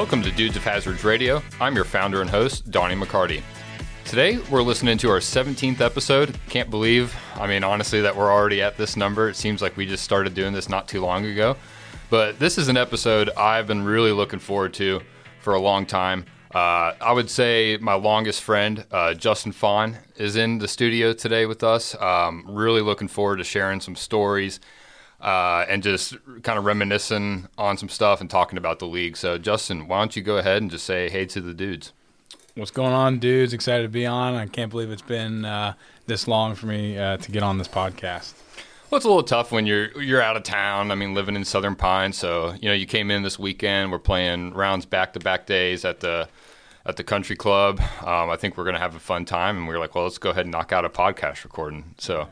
[0.00, 1.42] Welcome to Dudes of Hazards Radio.
[1.60, 3.42] I'm your founder and host, Doni McCarty.
[4.06, 6.38] Today, we're listening to our 17th episode.
[6.48, 9.28] Can't believe, I mean, honestly, that we're already at this number.
[9.28, 11.54] It seems like we just started doing this not too long ago.
[12.08, 15.02] But this is an episode I've been really looking forward to
[15.42, 16.24] for a long time.
[16.54, 21.44] Uh, I would say my longest friend, uh, Justin Fahn, is in the studio today
[21.44, 21.94] with us.
[22.00, 24.60] Um, really looking forward to sharing some stories
[25.20, 29.16] uh, and just kind of reminiscing on some stuff and talking about the league.
[29.16, 31.92] So, Justin, why don't you go ahead and just say hey to the dudes?
[32.54, 33.52] What's going on, dudes?
[33.52, 34.34] Excited to be on.
[34.34, 35.74] I can't believe it's been uh,
[36.06, 38.34] this long for me uh, to get on this podcast.
[38.90, 40.90] Well, it's a little tough when you're you're out of town.
[40.90, 43.92] I mean, living in Southern Pine, so you know you came in this weekend.
[43.92, 46.28] We're playing rounds back to back days at the
[46.84, 47.80] at the country club.
[48.00, 50.18] Um, I think we're gonna have a fun time, and we are like, well, let's
[50.18, 51.94] go ahead and knock out a podcast recording.
[51.98, 52.28] So.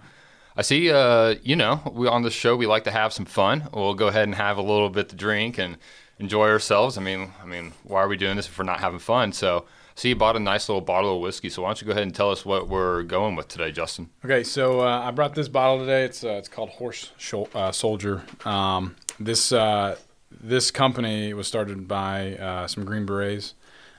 [0.58, 3.68] I see, uh, you know, we on the show we like to have some fun.
[3.72, 5.76] We'll go ahead and have a little bit to drink and
[6.18, 6.98] enjoy ourselves.
[6.98, 9.32] I mean, I mean, why are we doing this if we're not having fun?
[9.32, 11.48] So, see, you bought a nice little bottle of whiskey.
[11.48, 14.10] So why don't you go ahead and tell us what we're going with today, Justin?
[14.24, 16.02] Okay, so uh, I brought this bottle today.
[16.02, 17.12] It's uh, it's called Horse
[17.54, 18.24] uh, Soldier.
[18.44, 19.96] Um, this uh,
[20.32, 23.54] this company was started by uh, some Green Berets.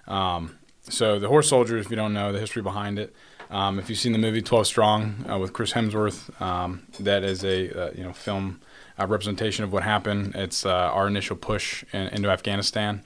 [0.10, 3.16] Um, so the Horse Soldier, if you don't know the history behind it,
[3.50, 7.44] um, if you've seen the movie Twelve Strong uh, with Chris Hemsworth, um, that is
[7.44, 8.62] a uh, you know film
[9.00, 10.36] uh, representation of what happened.
[10.36, 13.02] It's uh, our initial push in, into Afghanistan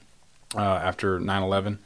[0.54, 1.78] uh, after 9/11.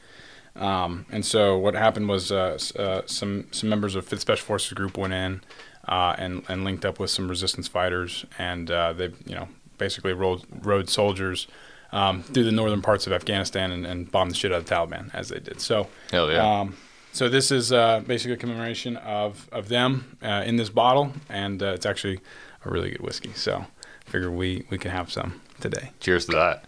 [0.55, 2.57] Um, and so what happened was uh,
[3.05, 5.41] some some members of Fifth Special Forces Group went in
[5.87, 10.89] and and linked up with some resistance fighters, and they you know basically rode rode
[10.89, 11.47] soldiers.
[11.91, 14.75] Um, through the northern parts of Afghanistan and, and, bombed the shit out of the
[14.75, 15.59] Taliban as they did.
[15.59, 16.67] So, hell yeah.
[17.11, 21.61] So this is uh, basically a commemoration of of them uh, in this bottle, and
[21.61, 22.19] uh, it's actually
[22.65, 23.33] a really good whiskey.
[23.33, 23.65] So
[24.07, 25.91] I figure we we can have some today.
[25.99, 26.65] Cheers to that.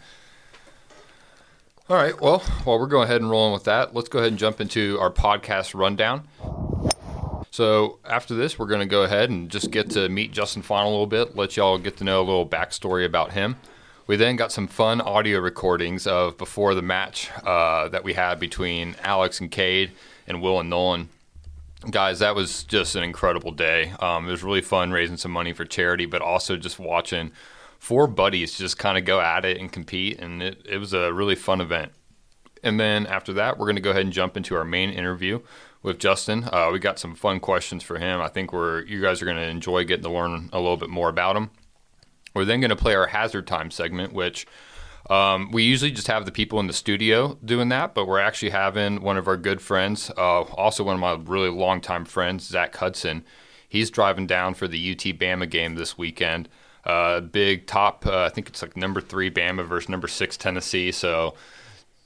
[1.90, 2.20] All right.
[2.22, 4.98] Well, while we're going ahead and rolling with that, let's go ahead and jump into
[5.00, 6.28] our podcast rundown.
[7.52, 10.86] So after this, we're going to go ahead and just get to meet Justin Fahn
[10.86, 13.58] a little bit, let y'all get to know a little backstory about him.
[14.08, 18.40] We then got some fun audio recordings of before the match uh, that we had
[18.40, 19.92] between Alex and Cade
[20.32, 21.10] and Will and Nolan.
[21.90, 23.94] Guys, that was just an incredible day.
[24.00, 27.32] Um, it was really fun raising some money for charity, but also just watching
[27.80, 31.12] four buddies just kind of go at it and compete, and it, it was a
[31.12, 31.92] really fun event.
[32.64, 35.40] And then after that, we're going to go ahead and jump into our main interview
[35.82, 36.48] with Justin.
[36.52, 38.22] Uh, we got some fun questions for him.
[38.22, 40.90] I think we're you guys are going to enjoy getting to learn a little bit
[40.90, 41.50] more about him.
[42.36, 44.46] We're then going to play our hazard time segment, which
[45.12, 48.52] um, we usually just have the people in the studio doing that, but we're actually
[48.52, 52.74] having one of our good friends, uh, also one of my really longtime friends, Zac
[52.78, 53.26] Hudson.
[53.68, 56.48] He's driving down for the UT Bama game this weekend.
[56.86, 60.94] Uh, big top, uh, I think it's like number three Bama versus number six Tennessee.
[60.94, 61.36] So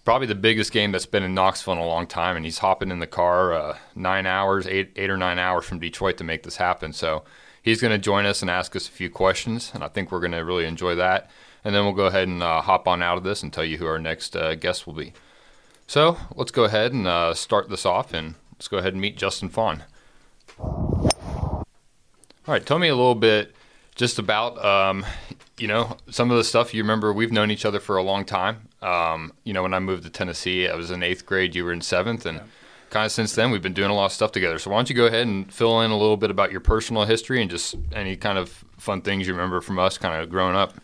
[0.04, 2.36] probably the biggest game that's been in Knoxville in a long time.
[2.36, 5.78] And he's hopping in the car uh, nine hours, eight, eight or nine hours from
[5.78, 6.92] Detroit to make this happen.
[6.92, 7.24] So
[7.62, 10.20] he's going to join us and ask us a few questions, and I think we're
[10.20, 11.30] going to really enjoy that
[11.66, 13.78] and then we'll go ahead and uh, hop on out of this and tell you
[13.78, 15.14] who our next uh, guest will be.
[15.88, 19.18] So let's go ahead and uh, start this off, and let's go ahead and meet
[19.18, 19.84] Justin Fahn.
[20.60, 21.66] All
[22.48, 23.56] right, tell me a little bit
[23.96, 25.06] just about um,
[25.58, 27.12] you know some of the stuff you remember.
[27.12, 28.70] We've known each other for a long time.
[28.84, 31.56] Um, you know, when I moved to Tennessee, I was in eighth grade.
[31.56, 32.44] You were in seventh, and yeah.
[32.92, 34.60] kind of since then we've been doing a lot of stuff together.
[34.60, 37.06] So why don't you go ahead and fill in a little bit about your personal
[37.06, 40.56] history and just any kind of fun things you remember from us, kind of growing
[40.56, 40.76] up.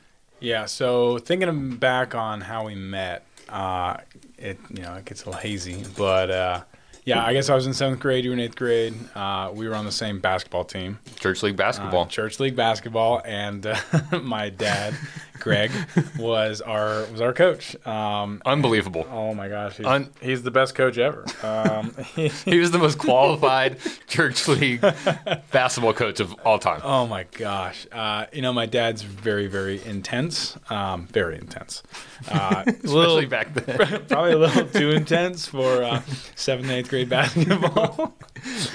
[0.41, 0.65] Yeah.
[0.65, 3.97] So thinking back on how we met, uh,
[4.37, 6.63] it you know it gets a little hazy, but uh,
[7.05, 8.23] yeah, I guess I was in seventh grade.
[8.23, 8.93] You were in eighth grade.
[9.15, 12.03] Uh, we were on the same basketball team, church league basketball.
[12.03, 13.77] Uh, church league basketball, and uh,
[14.21, 14.93] my dad
[15.41, 15.71] Greg
[16.17, 17.75] was our was our coach.
[17.85, 19.05] Um, Unbelievable.
[19.11, 21.25] Oh my gosh, he's, Un- he's the best coach ever.
[21.43, 23.77] Um, he, he was the most qualified
[24.07, 24.81] church league
[25.51, 26.81] basketball coach of all time.
[26.83, 31.83] Oh my gosh, uh, you know my dad's very very intense, um, very intense.
[32.29, 36.01] Uh, Especially little, back then, probably a little too intense for uh,
[36.35, 38.13] seventh eighth grade basketball.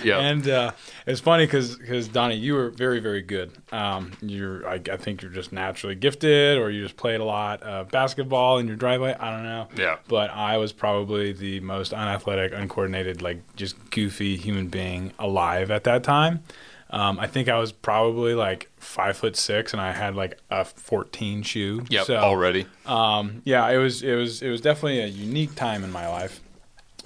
[0.03, 0.73] yeah, and uh,
[1.07, 3.53] it's funny because because Doni, you were very very good.
[3.71, 7.63] Um, you're I, I, think you're just naturally gifted, or you just played a lot
[7.63, 9.15] of basketball in your driveway.
[9.19, 9.69] I don't know.
[9.77, 9.99] Yeah.
[10.09, 15.85] But I was probably the most unathletic, uncoordinated, like just goofy human being alive at
[15.85, 16.43] that time.
[16.91, 20.65] Um, I think I was probably like five foot six, and I had like a
[20.65, 21.85] 14 shoe.
[21.89, 22.67] Yep, so, already.
[22.85, 26.41] Um, yeah, it was it was it was definitely a unique time in my life.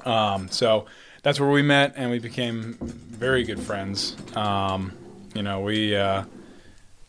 [0.07, 0.87] Um, so
[1.23, 4.17] that's where we met, and we became very good friends.
[4.37, 4.93] Um,
[5.35, 6.25] you know, we uh,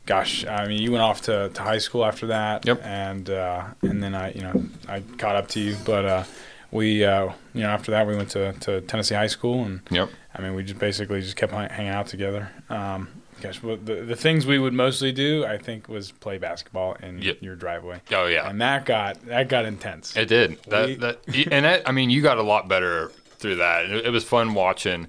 [0.06, 2.66] gosh, I mean, you went off to, to high school after that.
[2.66, 2.82] Yep.
[2.84, 6.24] And uh, and then I, you know, I caught up to you, but uh,
[6.72, 10.10] we, uh, you know, after that we went to, to Tennessee high school, and Yep.
[10.34, 12.50] I mean, we just basically just kept hanging out together.
[12.70, 13.10] Um,
[13.42, 17.22] gosh, but the the things we would mostly do, I think, was play basketball in
[17.22, 17.38] Yep.
[17.42, 18.50] your driveway, Oh yeah.
[18.50, 20.16] and that got that got intense.
[20.16, 20.62] It did.
[20.68, 23.12] That, that, and that, I mean, you got a lot better
[23.42, 23.86] through that.
[23.86, 25.08] It, it was fun watching,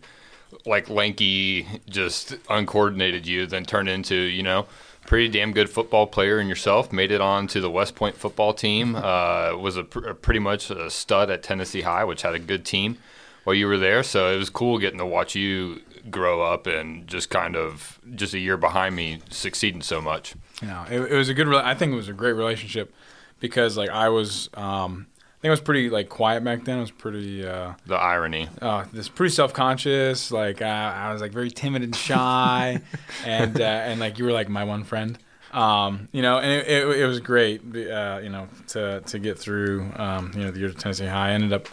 [0.66, 4.66] like lanky, just uncoordinated you, then turn into you know
[5.06, 6.92] pretty damn good football player in yourself.
[6.92, 8.94] Made it on to the West Point football team.
[8.96, 12.64] Uh, was a, pr- pretty much a stud at Tennessee High, which had a good
[12.64, 12.98] team
[13.44, 14.02] while you were there.
[14.02, 18.34] So it was cool getting to watch you grow up and just kind of just
[18.34, 20.34] a year behind me succeeding so much.
[20.62, 21.48] Yeah, it, it was a good.
[21.48, 22.92] Re- I think it was a great relationship
[23.40, 25.06] because like I was, um,
[25.42, 26.78] think I was pretty like quiet back then.
[26.78, 28.48] I was pretty, uh, The irony.
[28.60, 30.30] uh, this pretty self conscious.
[30.30, 32.80] Like uh, I was like very timid and shy,
[33.26, 35.18] and uh, and like you were like my one friend.
[35.52, 37.60] Um, you know, and it, it, it was great.
[37.76, 39.90] Uh, you know, to to get through.
[39.96, 41.30] Um, you know, the year at Tennessee High.
[41.30, 41.68] I ended up.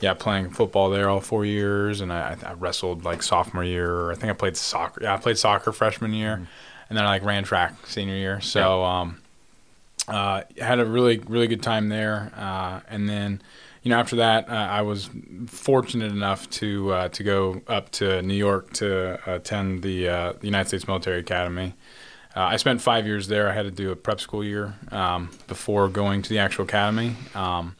[0.00, 4.10] Yeah, playing football there all four years, and I, I wrestled like sophomore year.
[4.10, 5.02] I think I played soccer.
[5.02, 6.32] Yeah, I played soccer freshman year,
[6.88, 8.40] and then I like ran track senior year.
[8.40, 9.20] So, um,
[10.10, 13.40] uh, had a really really good time there, uh, and then
[13.82, 15.08] you know after that uh, I was
[15.46, 20.68] fortunate enough to uh, to go up to New York to attend the uh, United
[20.68, 21.74] States Military Academy.
[22.36, 23.48] Uh, I spent five years there.
[23.48, 27.16] I had to do a prep school year um, before going to the actual academy.
[27.34, 27.76] Um,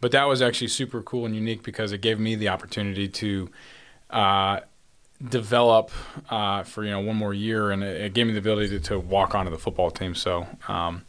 [0.00, 3.50] but that was actually super cool and unique because it gave me the opportunity to
[5.28, 5.90] develop
[6.30, 8.80] uh, for you know one more year, and it, it gave me the ability to,
[8.80, 10.14] to walk onto the football team.
[10.14, 11.04] So um,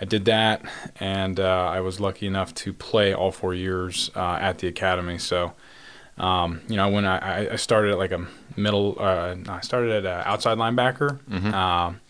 [0.00, 0.62] I did that,
[1.00, 5.18] and uh, I was lucky enough to play all four years uh, at the academy.
[5.18, 5.52] So.
[6.18, 8.26] Um, you know, when I, I started at like a
[8.56, 11.20] middle, uh, I started at a outside linebacker,
[11.52, 12.00] um,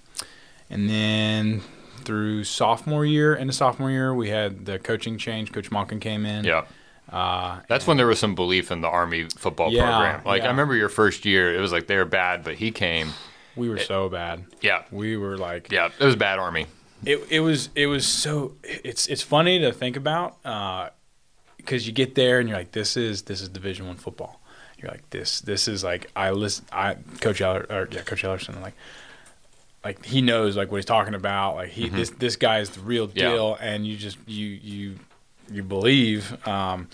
[0.71, 1.61] and then
[2.05, 5.51] through sophomore year into sophomore year, we had the coaching change.
[5.51, 6.45] Coach Monken came in.
[6.45, 6.67] Yeah.
[7.11, 10.23] Uh, That's when there was some belief in the Army football Yeah, program.
[10.25, 10.47] Like yeah.
[10.47, 13.09] I remember your first year, it was like they were bad, but he came.
[13.57, 14.45] we were so bad.
[14.61, 16.67] Yeah, We were like, yeah, it was bad Army.
[17.05, 20.37] It, it was it was so it's it's funny to think about
[21.57, 24.41] because you get there and you're like this is this is Division One football.
[24.79, 28.61] You're like this this is like I listen I Coach Eller or yeah Coach Ellerson
[28.61, 28.75] like
[29.85, 32.81] like he knows like what he's talking about like he this this guy is the
[32.81, 33.19] real Mm-hmm.
[33.19, 33.31] Yeah.
[33.31, 34.99] deal and you just you you
[35.51, 36.89] you believe um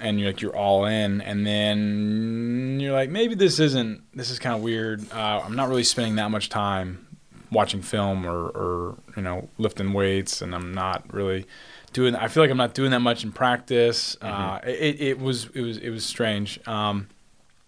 [0.00, 4.38] and you're like you're all in and then you're like maybe this isn't this is
[4.38, 7.06] kind of weird uh, i'm not really spending that much time
[7.52, 11.46] watching film or, or you know lifting weights and i'm not really
[11.92, 14.16] doing i feel like i'm not doing that much in practice.
[14.22, 17.06] Uh, it, it was it was it was strange um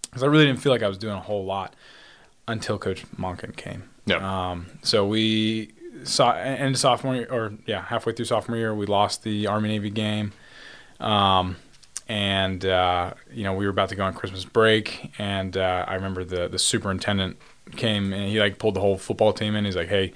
[0.02, 1.75] because i really didn't feel like i was doing a whole lot
[2.48, 3.84] until coach monken came.
[4.06, 4.50] Yeah.
[4.50, 5.72] um, so we
[6.04, 9.70] saw end of sophomore year, or yeah, halfway through sophomore year, we lost the Army
[9.70, 10.32] Navy game,
[11.00, 11.56] um,
[12.08, 15.94] and uh, you know we were about to go on Christmas break, and uh, I
[15.94, 17.36] remember the the superintendent
[17.76, 19.64] came and he like pulled the whole football team in.
[19.64, 20.12] He's like, hey.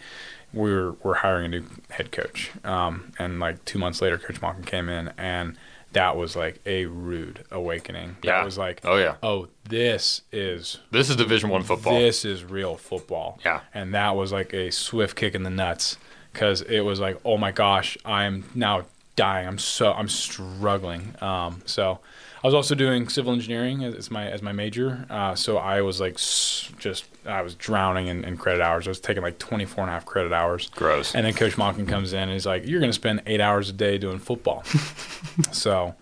[0.50, 4.64] We're we're hiring a new head coach, um, and like two months later, Coach Monken
[4.64, 5.58] came in, and
[5.92, 8.16] that was like a rude awakening.
[8.22, 8.38] Yeah.
[8.38, 11.98] That was like, Oh yeah, oh, this is this is Division One football.
[11.98, 13.38] this is real football.
[13.44, 13.60] Yeah.
[13.74, 15.98] And that was like a swift kick in the nuts
[16.32, 18.86] because it was like, oh my gosh, I'm now
[19.18, 19.48] dying.
[19.48, 21.14] I'm so I'm struggling.
[21.20, 21.98] Um, so
[22.42, 25.06] I was also doing civil engineering as, my as my major.
[25.10, 28.86] Uh, so I was like just I was drowning in, in credit hours.
[28.86, 30.70] I was taking like 24 and a half credit hours.
[30.70, 31.14] Gross.
[31.14, 33.68] And then Coach Monken comes in and he's like, you're going to spend eight hours
[33.68, 34.62] a day doing football.
[35.52, 35.94] so.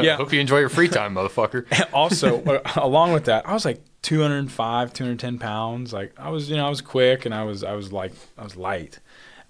[0.00, 1.66] Yeah, Hope you enjoy your free time, motherfucker.
[1.92, 6.56] also uh, along with that i was like 205 210 pounds like i was you
[6.56, 9.00] know i was quick and i was i was like i was light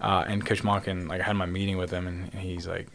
[0.01, 2.87] uh, and coach monken like i had my meeting with him and he's like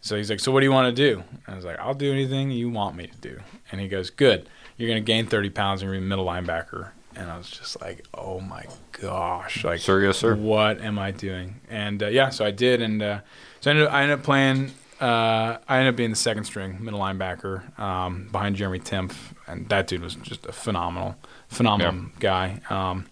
[0.00, 1.94] so he's like so what do you want to do and i was like i'll
[1.94, 3.38] do anything you want me to do
[3.72, 6.24] and he goes good you're going to gain 30 pounds and you're gonna be middle
[6.26, 10.34] linebacker and i was just like oh my gosh like Sir, yes, sir.
[10.36, 11.60] what am I doing?
[11.68, 13.20] And uh, yeah, so I did, and uh,
[13.60, 14.72] so I ended, up, I ended up playing.
[15.00, 19.14] Uh, I ended up being the second string middle linebacker um, behind Jeremy Timpf,
[19.46, 21.14] and that dude was just a phenomenal,
[21.48, 22.08] phenomenal Yeah.
[22.18, 22.60] guy.
[22.70, 23.06] Um,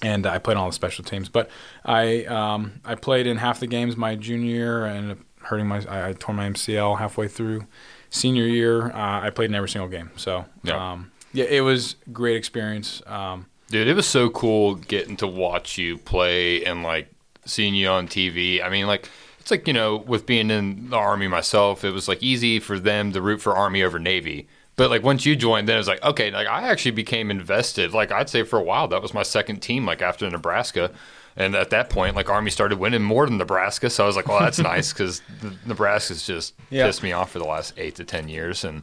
[0.00, 1.50] and I played on all the special teams, but
[1.84, 4.86] I um, I played in half the games my junior year.
[4.86, 5.18] Up
[5.48, 7.66] hurting my I, I tore my MCL halfway through
[8.10, 8.90] senior year.
[8.92, 10.92] Uh, I played in every single game, so Yeah.
[10.92, 13.02] um, yeah, it was great experience.
[13.06, 17.10] Um, Dude, it was so cool getting to watch you play and like
[17.44, 18.62] seeing you on TV.
[18.64, 22.08] I mean, like it's like you know, with being in the army myself, it was
[22.08, 24.48] like easy for them to root for Army over Navy.
[24.76, 27.92] But like once you joined, then it was like okay, like I actually became invested.
[27.92, 29.84] Like I'd say for a while, that was my second team.
[29.84, 30.90] Like after Nebraska,
[31.38, 34.28] And at that point, like Army started winning more than Nebraska, so I was like,
[34.28, 35.22] "Well, that's nice," because
[35.64, 36.84] Nebraska's just Yeah.
[36.86, 38.64] pissed me off for the last eight to ten years.
[38.64, 38.82] And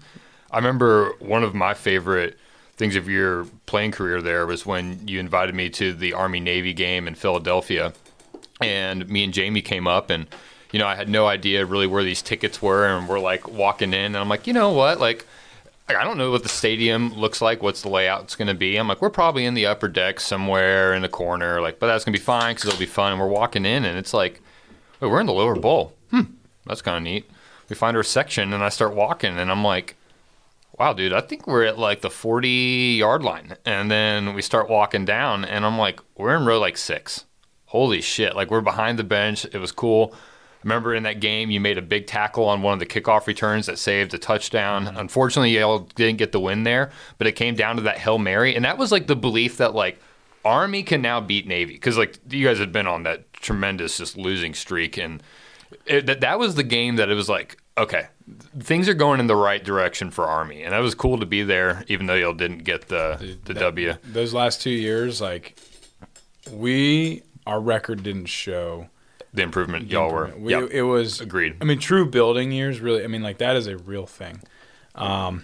[0.52, 2.38] I remember one of my favorite
[2.78, 6.74] things of your playing career there was when you invited me to the Army Navy
[6.74, 7.94] game in Philadelphia,
[8.62, 10.28] and me and Jamie came up and.
[10.72, 13.94] You know, I had no idea really where these tickets were, and we're like walking
[13.94, 15.26] in, and I'm like, you know what, like,
[15.88, 18.76] I don't know what the stadium looks like, what's the layout's going to be.
[18.76, 22.04] I'm like, we're probably in the upper deck somewhere in the corner, like, but that's
[22.04, 23.12] going to be fine because it'll be fun.
[23.12, 24.42] And we're walking in, and it's like,
[25.00, 25.94] wait, we're in the lower bowl.
[26.10, 26.22] Hmm,
[26.66, 27.30] that's kind of neat.
[27.70, 29.96] We find our section, and I start walking, and I'm like,
[30.80, 32.48] wow, dude, I think we're at like the 40
[33.00, 33.56] yard line.
[33.64, 37.26] And then we start walking down, and I'm like, we're in row like six.
[37.68, 38.36] Holy shit.
[38.36, 39.46] Like, we're behind the bench.
[39.46, 40.16] It was cool.
[40.66, 43.68] Remember in that game, you made a big tackle on one of the kickoff returns
[43.68, 44.88] that saved a touchdown.
[44.88, 44.98] Mm-hmm.
[44.98, 48.56] Unfortunately, y'all didn't get the win there, but it came down to that Hail Mary.
[48.56, 50.02] And that was like the belief that, like,
[50.44, 51.74] Army can now beat Navy.
[51.74, 54.98] Because, like, you guys had been on that tremendous just losing streak.
[54.98, 55.22] And
[55.86, 58.08] it, that, that was the game that it was like, okay,
[58.60, 60.64] things are going in the right direction for Army.
[60.64, 63.60] And that was cool to be there, even though y'all didn't get the, the that-
[63.60, 63.94] W.
[64.04, 65.60] Those last two years, like
[66.52, 68.90] we, our record didn't show.
[69.36, 70.34] The improvement y'all were.
[70.38, 70.70] We, Yep.
[70.72, 71.56] It was Agreed.
[71.62, 72.80] I mean, true building years.
[72.80, 74.42] Really, I mean, like that is a real thing.
[74.96, 75.44] Um,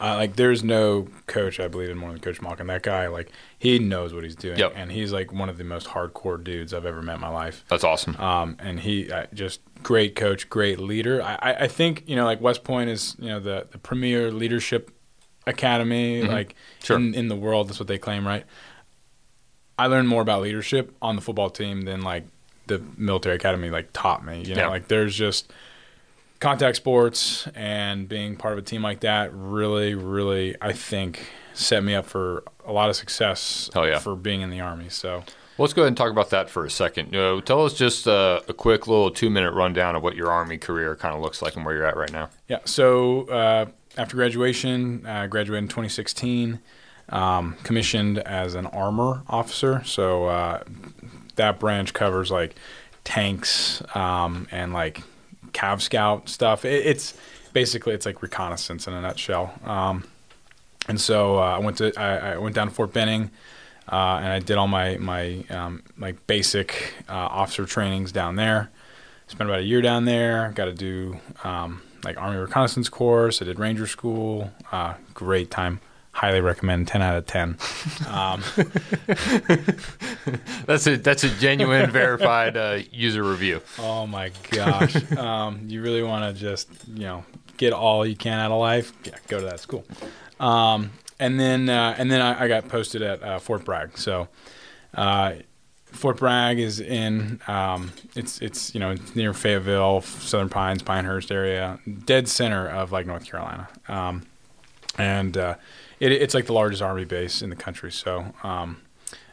[0.00, 2.68] uh, like there's no coach I believe in more than Coach Monken.
[2.68, 4.74] That guy, like he knows what he's doing, Yep.
[4.76, 7.64] and he's like one of the most hardcore dudes I've ever met in my life.
[7.68, 8.14] That's awesome.
[8.16, 11.20] Um, and he uh, just great coach, great leader.
[11.20, 14.30] I, I, I think you know like West Point is you know the the premier
[14.30, 14.92] leadership
[15.46, 16.84] academy like Mm-hmm.
[16.84, 16.96] Sure.
[16.96, 17.68] in in the world.
[17.68, 18.44] That's what they claim, right?
[19.78, 22.24] I learned more about leadership on the football team than like
[22.68, 24.42] the military academy like taught me.
[24.44, 24.68] You know, Yeah.
[24.68, 25.52] like there's just
[26.40, 31.82] contact sports and being part of a team like that really, really, I think set
[31.82, 33.98] me up for a lot of success Hell yeah.
[33.98, 34.88] for being in the army.
[34.88, 35.24] So
[35.60, 37.06] Let's go ahead and talk about that for a second.
[37.12, 40.30] You know, tell us just uh, a quick little two minute rundown of what your
[40.30, 42.30] Army career kind of looks like and where you're at right now.
[42.46, 42.58] Yeah.
[42.64, 46.60] So uh, after graduation, I graduated in 2016,
[47.08, 49.82] um, commissioned as an armor officer.
[49.84, 50.62] So uh,
[51.38, 52.54] that branch covers like
[53.02, 55.02] tanks um, and like
[55.52, 56.64] Cav Scout stuff.
[56.64, 57.14] It, it's
[57.52, 59.52] basically it's like reconnaissance in a nutshell.
[59.64, 60.04] Um,
[60.86, 63.30] and so uh, I went to I, I went down to Fort Benning.
[63.90, 68.70] Uh, and I did all my my um, like basic uh, officer trainings down there.
[69.28, 70.52] Spent about a year down there.
[70.54, 73.40] Got to do um, like Army reconnaissance course.
[73.40, 74.50] I did Ranger school.
[74.70, 75.80] Uh, great time.
[76.18, 76.88] Highly recommend.
[76.88, 77.56] Ten out of ten.
[78.08, 78.42] Um,
[80.66, 83.60] That's a that's a genuine verified uh, user review.
[83.78, 85.12] oh my gosh.
[85.12, 87.24] Um, you really want to just you know
[87.56, 88.92] get all you can out of life?
[89.04, 89.84] Yeah, go to that school.
[90.40, 93.96] Um, and then uh, and then I, I got posted at uh, Fort Bragg.
[93.96, 94.26] So.
[94.94, 95.34] Uh,
[95.86, 101.30] Fort Bragg is in um, it's it's you know it's near Fayetteville, Southern Pines, Pinehurst
[101.30, 104.26] area, dead center of like North Carolina, um,
[104.98, 105.54] and uh,
[106.00, 107.92] it, it's like the largest army base in the country.
[107.92, 108.82] So um,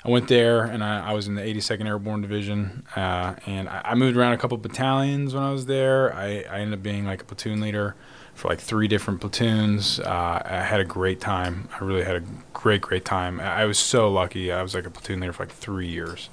[0.03, 3.81] I went there and I, I was in the 82nd Airborne Division, uh, and I,
[3.85, 6.13] I moved around a couple battalions when I was there.
[6.13, 7.95] I, I ended up being like a platoon leader
[8.35, 9.99] for like three different platoons.
[9.99, 11.69] Uh, I had a great time.
[11.79, 13.39] I really had a great great time.
[13.39, 14.51] I, was so lucky.
[14.51, 16.29] I was like a platoon leader for like three years.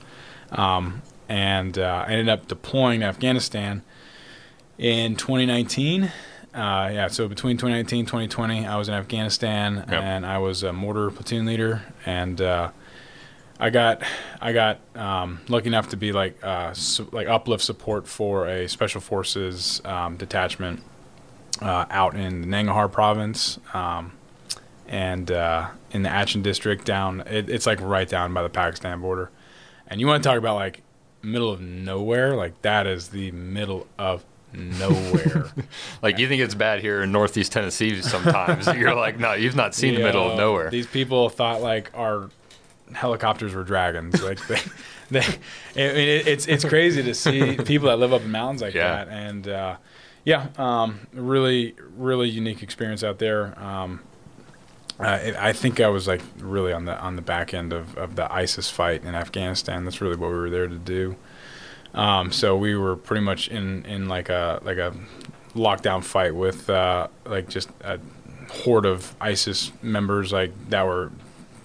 [0.50, 3.82] Um, and uh, I ended up deploying to Afghanistan
[4.78, 6.10] in 2019.
[6.54, 10.02] Uh, yeah, so between 2019 and 2020, I was in Afghanistan Yep.
[10.02, 11.82] and I was a mortar platoon leader.
[12.04, 12.71] And uh,
[13.59, 14.02] I got
[14.40, 16.75] I got um, lucky enough to be like uh,
[17.12, 20.82] like uplift support for a special forces um, detachment
[21.62, 23.59] uh, out in the Nangarhar province.
[23.73, 24.12] Um,
[24.88, 29.00] and uh, in the Achin district down, it, it's like right down by the Pakistan
[29.00, 29.30] border.
[29.87, 30.82] And you want to talk about like
[31.23, 32.35] middle of nowhere?
[32.37, 35.47] Like that is the middle of nowhere.
[36.02, 38.66] Like you think it's bad here in Northeast Tennessee sometimes.
[38.76, 40.68] You're like, no, you've not seen the middle of nowhere.
[40.71, 42.28] These people thought like our
[42.92, 44.23] helicopters were dragons.
[44.23, 44.59] Like they,
[45.11, 48.62] they I mean, it, it's it's crazy to see people that live up in mountains
[48.62, 49.04] like Yeah.
[49.04, 49.09] that.
[49.09, 49.76] And uh,
[50.25, 53.59] yeah, um, really really unique experience out there.
[53.62, 54.00] Um,
[55.00, 57.97] uh, it, I think I was like really on the on the back end of,
[57.97, 59.85] of the ISIS fight in Afghanistan.
[59.85, 61.16] That's really what we were there to do.
[61.94, 64.94] Um, so we were pretty much in, in like a like a
[65.54, 67.99] lockdown fight with uh, like just a
[68.50, 71.11] horde of ISIS members like that were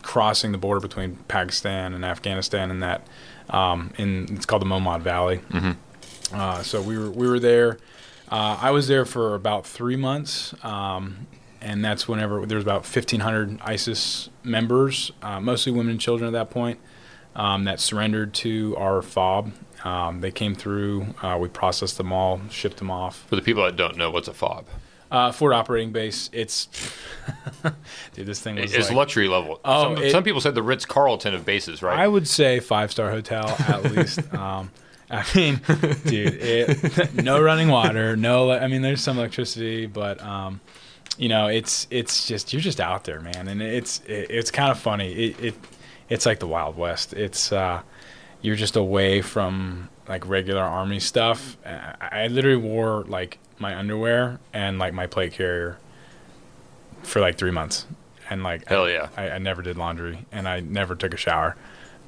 [0.01, 3.05] crossing the border between Pakistan and Afghanistan and that
[3.49, 5.39] um, in it's called the Mohmand Valley.
[6.33, 7.77] Uh, so we were we were there.
[8.29, 11.27] Uh, I was there for about three months, um,
[11.61, 16.33] and that's whenever there was about 1,500 ISIS members, uh, mostly women and children at
[16.33, 16.79] that point.
[17.37, 19.51] um, that surrendered to our fob.
[19.87, 21.07] Um, they came through.
[21.21, 23.25] Uh, we processed them all, shipped them off.
[23.29, 24.65] For the people that don't know, what's a fob?
[25.09, 26.29] Uh, Forward operating base.
[26.33, 26.67] It's
[28.13, 29.61] dude, this thing was It's like, luxury level.
[29.63, 31.97] Oh, some, it- some people said the Ritz Carlton of bases, right?
[31.97, 34.19] I would say five star hotel at least.
[34.33, 34.71] Um,
[35.09, 35.61] I mean,
[36.05, 38.51] dude, it, no running water, no.
[38.51, 40.59] I mean, there's some electricity, but um,
[41.17, 44.69] you know, it's it's just you're just out there, man, and it's it, it's kind
[44.69, 45.13] of funny.
[45.13, 45.55] It, it
[46.09, 47.13] it's like the Wild West.
[47.13, 47.83] It's uh,
[48.41, 51.57] you're just away from like regular army stuff.
[51.65, 55.77] I, I literally wore like my underwear and like my plate carrier
[57.03, 57.85] for like three months,
[58.29, 59.09] and like Hell yeah.
[59.17, 61.55] I, I never did laundry and I never took a shower.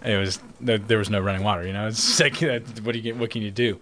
[0.03, 1.65] It was there, there was no running water.
[1.65, 2.39] You know, it's like
[2.83, 3.17] what do you get?
[3.17, 3.79] What can you do?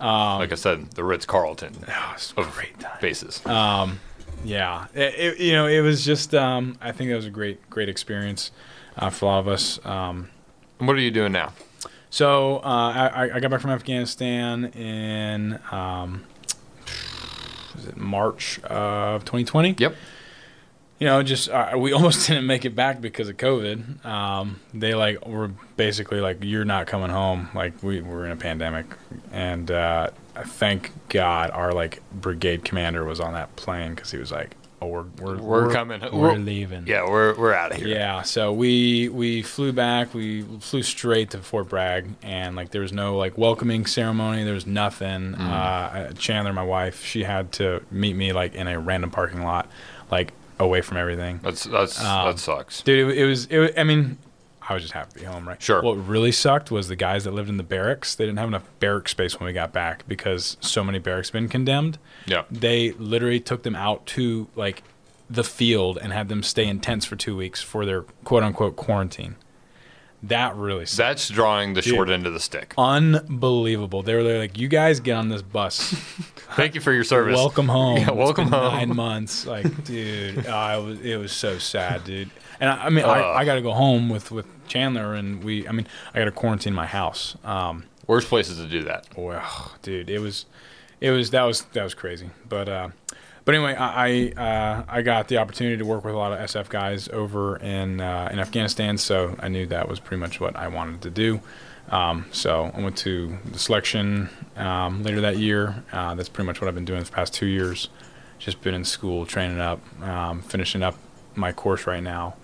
[0.00, 2.98] Um, like I said, the Ritz Carlton oh, it's a of great time.
[3.00, 3.44] bases.
[3.44, 3.98] Um,
[4.44, 6.34] yeah, it, it- you know, it was just.
[6.34, 8.52] Um, I think it was a great, great experience
[8.96, 9.84] uh, for a lot of us.
[9.84, 10.30] Um,
[10.78, 11.52] what are you doing now?
[12.10, 16.24] So uh, I, I got back from Afghanistan in um,
[17.74, 19.76] was it March of 2020.
[19.78, 19.94] Yep.
[20.98, 24.04] you know, just uh, we almost didn't make it back because of COVID.
[24.04, 28.36] Um, they like were basically like, "You're not coming home." Like we were in a
[28.36, 28.86] pandemic,
[29.32, 30.10] and uh,
[30.44, 34.86] thank God our like brigade commander was on that plane because he was like, "Oh,
[34.86, 36.00] we're we're, We're coming.
[36.00, 37.88] we're, We're- leaving." Yeah, we're we're out of here.
[37.88, 40.14] Yeah, so we we flew back.
[40.14, 44.44] We flew straight to Fort Bragg, and like there was no like welcoming ceremony.
[44.44, 45.34] There was nothing.
[45.34, 45.40] Mm.
[45.40, 49.68] Uh, Chandler, my wife, she had to meet me like in a random parking lot,
[50.10, 51.40] like away from everything.
[51.42, 52.82] That's that's Um, that sucks.
[52.82, 53.46] Dude, it, it was.
[53.46, 54.18] It, I mean,
[54.68, 55.60] I was just happy to be home, right?
[55.62, 55.80] Sure.
[55.82, 58.14] What really sucked was the guys that lived in the barracks.
[58.14, 61.48] They didn't have enough barrack space when we got back because so many barracks been
[61.48, 61.98] condemned.
[62.26, 62.42] Yeah.
[62.50, 64.82] They literally took them out to like
[65.30, 68.76] the field and had them stay in tents for two weeks for their quote unquote
[68.76, 69.36] quarantine.
[70.22, 70.96] That really sucked.
[70.96, 72.74] That's drawing the short end of the stick.
[72.76, 74.02] Unbelievable.
[74.02, 75.92] They were like, "You guys get on this bus.
[76.56, 77.36] Thank you for your service.
[77.36, 77.98] Welcome home.
[77.98, 78.74] Yeah, welcome home.
[78.74, 79.46] Nine months.
[79.46, 82.30] Like, dude, uh, it was it was so sad, dude.
[82.60, 85.66] And I, I mean, I, I got to go home with with Chandler, and we.
[85.68, 87.36] I mean, I got to quarantine my house.
[87.44, 89.06] Um, Worst places to do that.
[89.16, 90.46] well, dude, it was,
[91.00, 92.30] it was that was that was crazy.
[92.48, 92.88] But uh,
[93.44, 96.38] but anyway, I I, uh, I got the opportunity to work with a lot of
[96.38, 100.56] SF guys over in uh, in Afghanistan, so I knew that was pretty much what
[100.56, 101.40] I wanted to do.
[101.90, 105.82] Um, so I went to the selection um, later that year.
[105.92, 107.88] Uh, that's pretty much what I've been doing the past two years.
[108.38, 110.96] Just been in school, training up, um, finishing up
[111.34, 112.36] my course right now,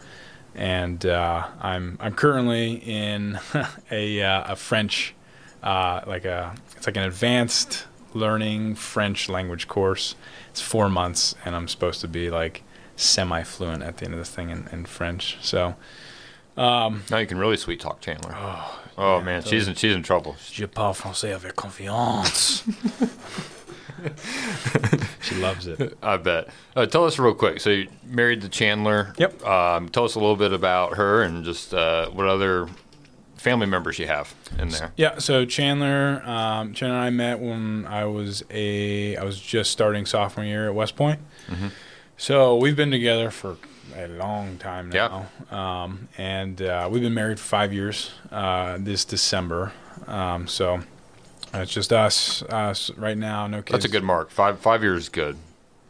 [0.54, 3.38] and uh, I'm I'm currently in
[3.90, 5.14] a uh, a French
[5.62, 10.14] uh, like a it's like an advanced learning French language course.
[10.50, 12.62] It's four months, and I'm supposed to be like
[12.96, 15.36] semi fluent at the end of this thing in, in French.
[15.40, 15.74] So
[16.56, 18.34] Now you can really sweet talk Chandler.
[18.96, 20.36] Oh, man, she's in, she's in trouble.
[20.52, 22.62] je parle français avec confiance.
[25.22, 25.96] she loves it.
[26.02, 26.48] I bet.
[26.76, 27.60] Uh, tell us real quick.
[27.60, 29.14] So you married to Chandler.
[29.18, 29.44] Yep.
[29.44, 32.68] Um, tell us a little bit about her and just uh, what other
[33.36, 34.92] family members you have in there.
[34.96, 39.70] Yeah, so Chandler, um, Chandler and I met when I was a I was just
[39.70, 41.20] starting sophomore year at West Point.
[42.16, 43.56] So we've been together for
[43.96, 49.04] a long time now, um, and uh, we've been married for five years uh, this
[49.04, 49.72] December.
[50.06, 50.80] Um, so
[51.62, 53.46] it's just us, us right now.
[53.46, 53.72] No kids.
[53.72, 54.30] That's a good mark.
[54.30, 55.36] Five five years is good.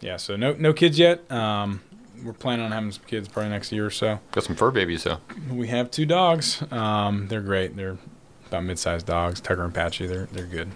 [0.00, 1.31] Yeah, so no no kids yet.
[1.31, 1.81] Um,
[2.22, 4.20] we're planning on having some kids probably next year or so.
[4.33, 5.18] Got some fur babies though.
[5.50, 6.62] We have two dogs.
[6.70, 7.77] Um, they're great.
[7.77, 7.98] They're
[8.46, 9.40] about mid-sized dogs.
[9.40, 10.07] Tucker and Patchy.
[10.07, 10.70] They're they're good.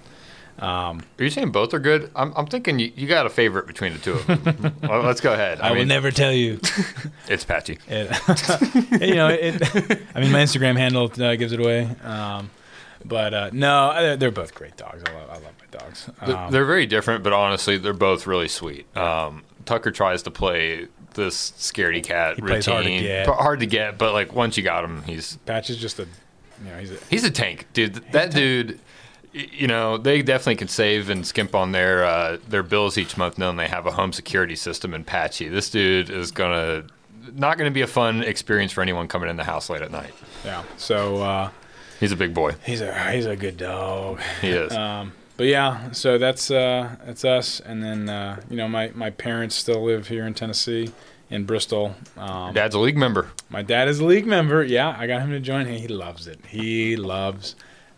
[0.59, 2.11] Um, Are you saying both are good?
[2.17, 4.75] I'm, I'm thinking you, you got a favorite between the two of them.
[4.83, 5.61] well, let's go ahead.
[5.61, 6.59] I, mean, never tell you.
[7.29, 7.79] it's Patchy.
[7.87, 8.11] It,
[9.01, 9.63] you know, it,
[10.17, 11.89] I mean, my Instagram handle uh, gives it away.
[12.03, 12.51] Um,
[13.05, 15.03] but uh, no, they're, they're both great dogs.
[15.09, 16.11] I love, I love my dogs.
[16.27, 18.87] They're- Um, They're very different, but honestly, they're both really sweet.
[18.97, 22.73] Um, Tucker tries to play this scaredy cat He routine.
[22.75, 23.27] hard to get.
[23.27, 26.03] But hard to get, but like once you got him, he's Patch is just a,
[26.65, 27.95] you know, he's a, he's a tank, dude.
[28.13, 28.79] That dude,
[29.33, 33.37] you know, they definitely can save and skimp on their uh, their bills each month,
[33.39, 35.49] knowing they have a home security system in Patchy.
[35.49, 36.85] This dude is gonna
[37.35, 40.15] not gonna be a fun experience for anyone coming in the house late at night.
[40.45, 40.63] yeah.
[40.79, 41.51] So uh,
[42.01, 42.55] He's a big boy.
[42.65, 44.21] he's a he's a good dog.
[44.41, 44.73] He is.
[44.77, 49.11] Um, but yeah, so that's uh, that's us, and then uh, you know my my
[49.11, 50.91] parents still live here in Tennessee,
[51.31, 51.95] in Bristol.
[52.17, 53.31] Um, Dad's a league member.
[53.49, 54.65] My dad is a league member.
[54.65, 55.67] Yeah, I got him to join.
[55.67, 56.41] He loves it.
[56.49, 57.55] He loves.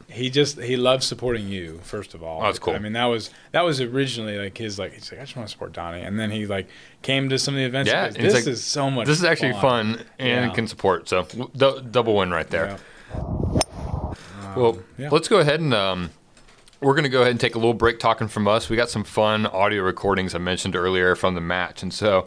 [0.08, 1.78] He just he loves supporting you.
[1.82, 2.74] First of all, Oh, that's cool.
[2.74, 5.48] I mean, that was that was originally like his like he's like I just want
[5.48, 6.68] to support Doni, and then he like
[7.00, 7.90] came to some of the events.
[7.90, 9.06] Yeah, this like, is so much.
[9.06, 10.54] This is actually fun and Yeah.
[10.54, 11.08] can support.
[11.08, 11.22] So
[11.56, 12.76] d- double win right there.
[13.14, 13.59] Yeah.
[14.56, 15.08] Well, yeah.
[15.10, 16.10] let's go ahead and um,
[16.80, 18.68] we're going to go ahead and take a little break talking from us.
[18.70, 22.26] We got some fun audio recordings I mentioned earlier from the match, and so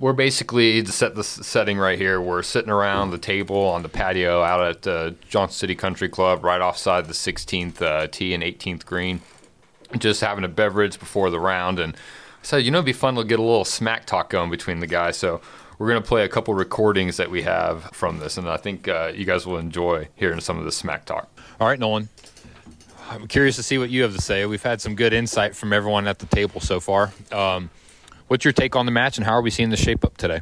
[0.00, 2.20] we're basically to set the setting right here.
[2.20, 6.44] We're sitting around the table on the patio out at uh, Johnson City Country Club,
[6.44, 9.20] right offside the 16th uh, tee and 18th green,
[9.98, 11.96] just having a beverage before the round, and
[12.42, 14.86] so you know it'd be fun to get a little smack talk going between the
[14.86, 15.16] guys.
[15.16, 15.40] So.
[15.78, 18.86] We're going to play a couple recordings that we have from this, and I think
[18.86, 21.28] uh, you guys will enjoy hearing some of the smack talk.
[21.62, 22.08] All right, Nolan.
[23.08, 24.44] I'm curious to see what you have to say.
[24.46, 27.12] We've had some good insight from everyone at the table so far.
[27.30, 27.70] Um,
[28.26, 30.40] what's your take on the match, and how are we seeing the shape up today?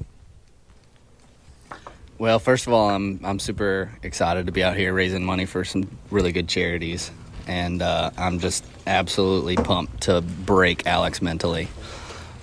[2.16, 5.62] Well, first of all, I'm I'm super excited to be out here raising money for
[5.62, 7.10] some really good charities,
[7.46, 11.68] and uh, I'm just absolutely pumped to break Alex mentally.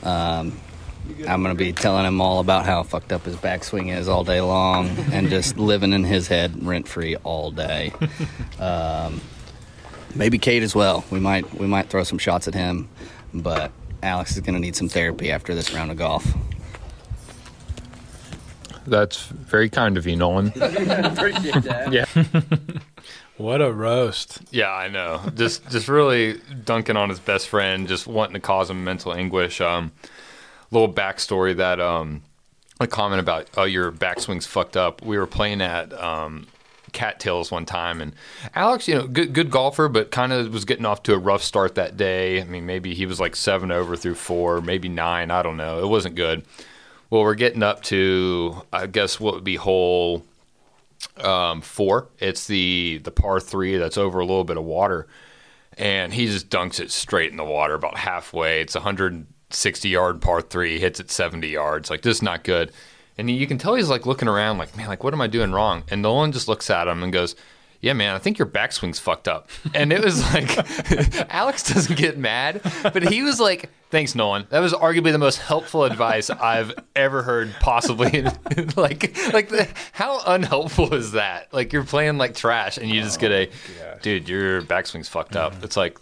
[0.03, 0.55] Um,
[1.27, 4.41] I'm gonna be telling him all about how fucked up his backswing is all day
[4.41, 7.93] long, and just living in his head rent free all day.
[8.59, 9.21] Um,
[10.15, 11.05] maybe Cade as well.
[11.11, 12.89] We might we might throw some shots at him,
[13.35, 16.25] but Alex is gonna need some therapy after this round of golf.
[18.87, 20.47] That's very kind of you, Nolan.
[20.55, 21.91] Appreciate that.
[21.91, 22.05] yeah.
[23.37, 24.39] What a roast.
[24.49, 25.21] Yeah, I know.
[25.35, 29.61] Just just really dunking on his best friend, just wanting to cause him mental anguish.
[29.61, 29.91] Um,
[30.71, 32.21] little backstory that um,
[32.79, 35.01] a comment about oh your backswing's fucked up.
[35.03, 36.47] We were playing at um,
[36.91, 38.13] Cattails one time, and
[38.55, 41.43] Alex, you know, good good golfer, but kind of was getting off to a rough
[41.43, 42.41] start that day.
[42.41, 45.31] I mean, maybe he was like seven over through four, maybe nine.
[45.31, 45.83] I don't know.
[45.83, 46.43] It wasn't good.
[47.09, 50.25] Well, we're getting up to I guess what would be hole
[51.17, 52.09] um, four.
[52.19, 55.07] It's the the par three that's over a little bit of water,
[55.77, 58.61] and he just dunks it straight in the water about halfway.
[58.61, 61.89] It's 100 60 yard par three, hits it 70 yards.
[61.89, 62.71] Like, this is not good.
[63.17, 65.51] And you can tell he's like looking around, like, man, like, what am I doing
[65.51, 65.83] wrong?
[65.89, 67.35] And Nolan just looks at him and goes,
[67.79, 69.49] yeah, man, I think your backswing's fucked up.
[69.73, 74.47] And it was like, Alex doesn't get mad, but he was like, thanks, Nolan.
[74.49, 78.23] That was arguably the most helpful advice I've ever heard, possibly.
[78.75, 81.53] like, like the, how unhelpful is that?
[81.53, 85.35] Like, you're playing like trash and you just get a, oh, dude, your backswing's fucked
[85.35, 85.53] up.
[85.53, 85.65] Mm-hmm.
[85.65, 85.99] It's like,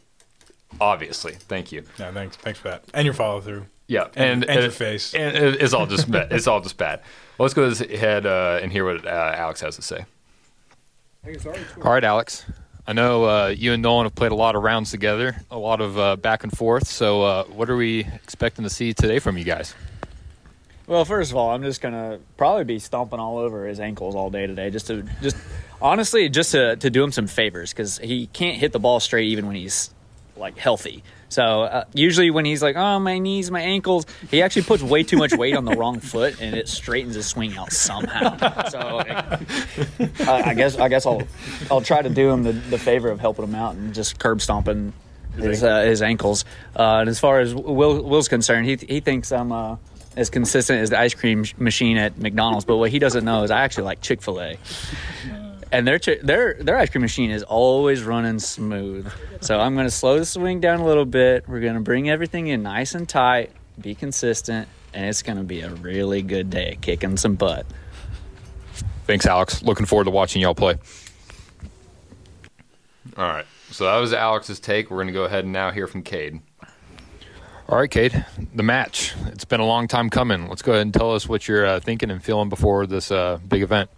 [0.79, 1.33] obviously.
[1.33, 1.83] Thank you.
[1.97, 2.35] Yeah, thanks.
[2.37, 2.83] Thanks for that.
[2.93, 3.65] And your follow through.
[3.87, 5.13] Yeah, and, and your face.
[5.13, 6.31] and it's all just bad.
[6.31, 7.01] it's all just bad.
[7.37, 10.05] Well, let's go ahead uh, and hear what uh, Alex has to say.
[11.83, 12.45] All right, Alex.
[12.87, 15.81] I know uh, you and Nolan have played a lot of rounds together, a lot
[15.81, 16.87] of uh, back and forth.
[16.87, 19.73] So, uh, what are we expecting to see today from you guys?
[20.85, 24.29] Well, first of all, I'm just gonna probably be stomping all over his ankles all
[24.29, 25.35] day today, just to just
[25.81, 29.27] honestly just to to do him some favors because he can't hit the ball straight
[29.29, 29.89] even when he's
[30.37, 31.03] like healthy.
[31.29, 35.03] So uh, usually when he's like, oh my knees, my ankles, he actually puts way
[35.03, 38.37] too much weight on the wrong foot and it straightens his swing out somehow.
[38.69, 39.37] So uh,
[40.27, 41.23] I guess I guess I'll
[41.69, 44.41] I'll try to do him the, the favor of helping him out and just curb
[44.41, 44.93] stomping
[45.35, 46.45] his uh, his ankles.
[46.75, 49.77] Uh, and as far as Will Will's concerned, he he thinks I'm uh,
[50.15, 52.65] as consistent as the ice cream machine at McDonald's.
[52.65, 54.57] But what he doesn't know is I actually like Chick Fil A.
[55.75, 59.11] And their their their ice cream machine is always running smooth.
[59.41, 61.49] So I'm going to slow the swing down a little bit.
[61.49, 65.43] We're going to bring everything in nice and tight, be consistent, and it's going to
[65.43, 67.65] be a really good day kicking some butt.
[69.05, 69.63] Thanks, Alex.
[69.63, 70.77] Looking forward to watching y'all play.
[73.17, 73.45] All right.
[73.69, 74.89] So that was Alex's take.
[74.89, 76.39] We're going to go ahead and now hear from Cade.
[77.67, 79.13] All right, Cade, the match.
[79.25, 80.47] It's been a long time coming.
[80.47, 83.39] Let's go ahead and tell us what you're uh, thinking and feeling before this uh,
[83.45, 83.89] big event.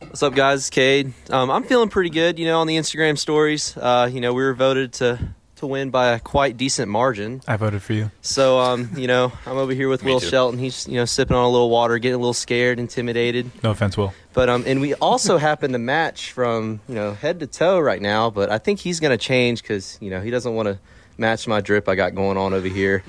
[0.00, 0.60] What's up, guys?
[0.60, 1.12] It's Cade.
[1.30, 2.38] Um, I'm feeling pretty good.
[2.38, 5.18] You know, on the Instagram stories, uh, you know, we were voted to
[5.56, 7.40] to win by a quite decent margin.
[7.48, 8.10] I voted for you.
[8.20, 10.28] So, um, you know, I'm over here with Will too.
[10.28, 10.58] Shelton.
[10.58, 13.50] He's you know sipping on a little water, getting a little scared, intimidated.
[13.62, 14.12] No offense, Will.
[14.34, 18.00] But um, and we also happen to match from you know head to toe right
[18.02, 18.28] now.
[18.28, 20.78] But I think he's gonna change because you know he doesn't want to
[21.16, 23.02] match my drip I got going on over here.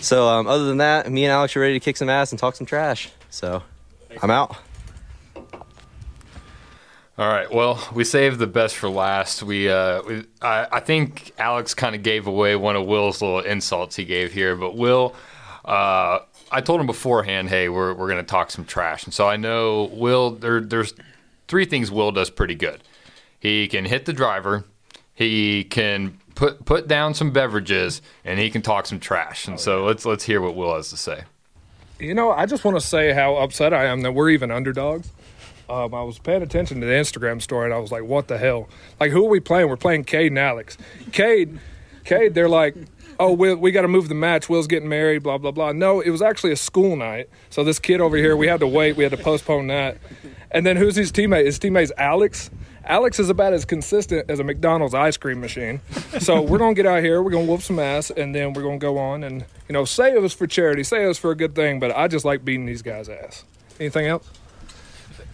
[0.00, 2.38] so um, other than that, me and Alex are ready to kick some ass and
[2.40, 3.08] talk some trash.
[3.30, 3.62] So
[4.20, 4.56] I'm out.
[7.18, 7.52] All right.
[7.52, 9.42] Well, we saved the best for last.
[9.42, 13.40] We, uh, we I, I think Alex kind of gave away one of Will's little
[13.40, 15.16] insults he gave here, but Will,
[15.64, 16.20] uh,
[16.52, 19.90] I told him beforehand, hey, we're we're gonna talk some trash, and so I know
[19.92, 20.30] Will.
[20.30, 20.94] There, there's
[21.48, 22.84] three things Will does pretty good.
[23.40, 24.64] He can hit the driver.
[25.12, 29.48] He can put put down some beverages, and he can talk some trash.
[29.48, 31.24] And so let's let's hear what Will has to say.
[31.98, 35.10] You know, I just want to say how upset I am that we're even underdogs.
[35.68, 38.38] Um, I was paying attention to the Instagram story and I was like, what the
[38.38, 38.68] hell?
[38.98, 39.68] Like, who are we playing?
[39.68, 40.78] We're playing Cade and Alex.
[41.12, 41.58] Cade,
[42.04, 42.74] Cade, they're like,
[43.20, 44.48] oh, we, we got to move the match.
[44.48, 45.72] Will's getting married, blah, blah, blah.
[45.72, 47.28] No, it was actually a school night.
[47.50, 48.96] So this kid over here, we had to wait.
[48.96, 49.98] We had to postpone that.
[50.50, 51.44] And then who's his teammate?
[51.44, 52.50] His teammate's Alex.
[52.84, 55.82] Alex is about as consistent as a McDonald's ice cream machine.
[56.20, 58.78] So we're gonna get out here, we're gonna whoop some ass, and then we're gonna
[58.78, 61.34] go on and you know say it was for charity, say it was for a
[61.34, 61.80] good thing.
[61.80, 63.44] But I just like beating these guys' ass.
[63.78, 64.26] Anything else?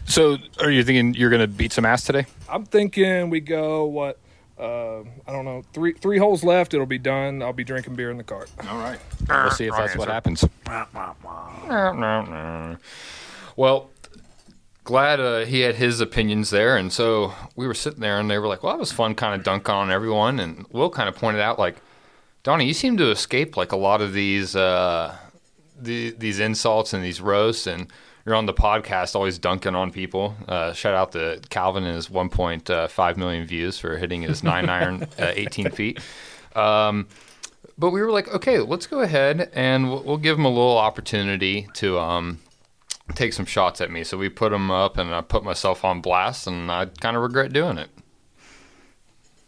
[0.05, 2.27] So, are you thinking you're going to beat some ass today?
[2.49, 4.19] I'm thinking we go what.
[4.59, 5.64] Uh, I don't know.
[5.73, 6.75] Three three holes left.
[6.75, 7.43] It'll be done.
[7.43, 8.51] I'll be drinking beer in the cart.
[8.69, 9.01] All right.
[9.29, 10.45] We'll see if that's what happens.
[13.57, 13.90] Well,
[14.85, 18.38] glad uh, he had his opinions there, and so we were sitting there, and they
[18.38, 21.17] were like, "Well, that was fun, kind of dunking on everyone." And Will kind of
[21.17, 21.77] pointed out, like,
[22.45, 25.17] "Doni, you seem to escape like a lot of these uh,
[25.81, 27.88] the, these insults and these roasts, and
[28.24, 32.08] you're on the podcast always dunking on people." Uh, shout out to Calvin and his
[32.08, 36.00] 1.5 million views for hitting his nine iron uh, 18 feet.
[36.54, 37.08] Um,
[37.76, 40.78] but we were like, okay, let's go ahead and we'll, we'll give him a little
[40.78, 42.38] opportunity to um,
[43.14, 44.04] take some shots at me.
[44.04, 47.22] So we put him up, and I put myself on blast, and I kind of
[47.22, 47.90] regret doing it.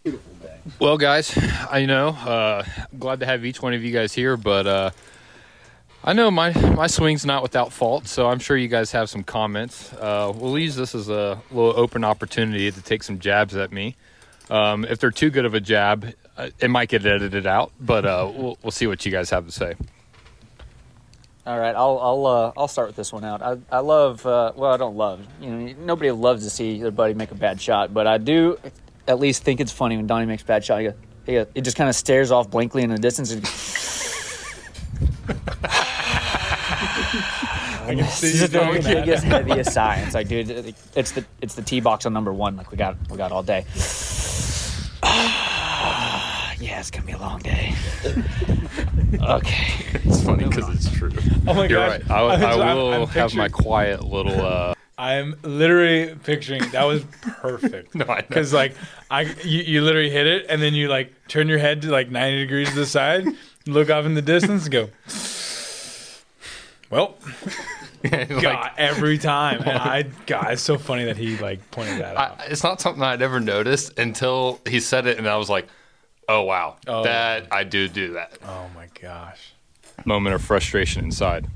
[0.03, 0.59] Beautiful day.
[0.79, 1.37] Well, guys,
[1.71, 2.09] I know.
[2.09, 2.65] Uh,
[2.99, 4.91] glad to have each one of you guys here, but uh,
[6.05, 9.25] I know my my swing's not without fault, so I'm sure you guys have some
[9.25, 9.93] comments.
[9.95, 13.97] Uh, we'll use this as a little open opportunity to take some jabs at me.
[14.49, 18.07] Um, if they're too good of a jab, uh, it might get edited out, but
[18.07, 19.75] uh, we'll we'll see what you guys have to say.
[21.45, 23.43] All right, I'll I'll uh, I'll start with this one out.
[23.43, 26.91] I I love uh, well, I don't love you know nobody loves to see their
[26.93, 28.59] buddy make a bad shot, but I do
[29.09, 30.81] at least think it's funny when Doni makes a bad shot.
[30.81, 30.91] He,
[31.27, 33.33] he, he just kind of stares off blankly in the distance.
[33.33, 33.43] And,
[37.89, 39.05] I can see It's you just the doing that.
[39.05, 39.97] biggest, heaviest sigh.
[40.05, 42.57] It's like, dude, it's the it's the tee box on number one.
[42.57, 43.65] Like we got we got all day.
[45.05, 47.75] yeah, it's gonna be a long day.
[49.21, 49.85] okay.
[50.05, 51.11] It's funny because it's true.
[51.47, 52.01] Oh my You're gosh.
[52.01, 52.11] right.
[52.11, 54.41] I, I'm- I I'm- will I'm have my quiet little.
[54.41, 57.95] Uh, I'm literally picturing that was perfect.
[57.95, 58.23] No, I.
[58.23, 58.75] Because like
[59.11, 62.11] I, you, you literally hit it, and then you like turn your head to like
[62.11, 63.27] 90 degrees to the side,
[63.67, 64.89] look off in the distance, and go.
[66.91, 67.17] Well,
[68.05, 72.17] Like, God, every time, and I, God, it's so funny that he like pointed that
[72.17, 72.41] out.
[72.41, 75.67] I, it's not something I'd ever noticed until he said it, and I was like,
[76.29, 77.03] "Oh wow, Oh.
[77.03, 79.53] that I do do that." oh my gosh.
[80.05, 81.49] moment of frustration inside.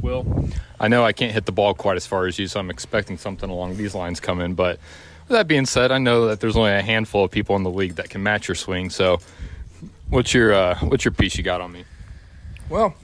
[0.00, 0.48] Will,
[0.80, 3.16] I know I can't hit the ball quite as far as you, so I'm expecting
[3.16, 4.54] something along these lines coming.
[4.54, 4.80] But
[5.28, 7.70] with that being said, I know that there's only a handful of people in the
[7.70, 8.90] league that can match your swing.
[8.90, 9.20] So,
[10.12, 11.84] what's your uh, what's your piece you got on me?
[12.68, 12.94] Well,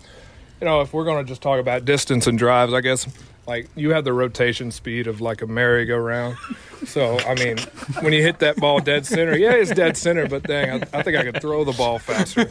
[0.61, 3.09] you know, if we're going to just talk about distance and drives, I guess
[3.47, 6.37] like you have the rotation speed of like a merry-go-round.
[6.87, 7.59] So, I mean,
[8.03, 11.03] when you hit that ball dead center, yeah, it's dead center, but dang, I, I
[11.03, 12.49] think I could throw the ball faster.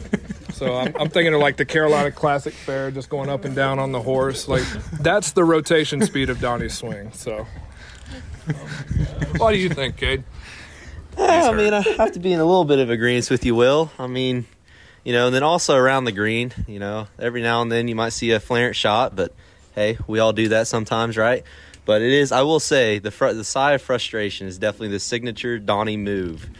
[0.52, 3.78] So I'm, I'm thinking of like the Carolina Classic Fair, just going up and down
[3.78, 4.46] on the horse.
[4.46, 4.64] Like
[5.00, 7.10] that's the rotation speed of Doni's swing.
[7.12, 7.46] So,
[8.48, 8.54] um,
[9.38, 10.24] what do you think, Cade?
[11.18, 13.90] I mean, I have to be in a little bit of agreement with you, Will.
[13.98, 14.46] I mean,
[15.04, 17.94] you know, and then also around the green, you know, every now and then you
[17.94, 19.34] might see a flagrant shot, but
[19.74, 21.44] hey, we all do that sometimes, right?
[21.84, 25.00] But it is, I will say, the fr- the sigh of frustration is definitely the
[25.00, 26.50] signature Doni move,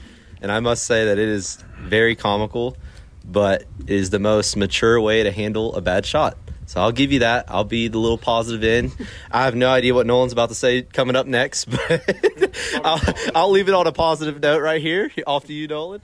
[0.40, 2.76] and I must say that it is very comical,
[3.24, 6.38] but is the most mature way to handle a bad shot.
[6.68, 7.46] So I'll give you that.
[7.48, 8.92] I'll be the little positive in.
[9.33, 12.54] I have no idea what Nolan's about to say coming up next, but
[12.85, 13.00] I'll,
[13.35, 15.11] I'll leave it on a positive note right here.
[15.26, 16.02] Off to you, Nolan.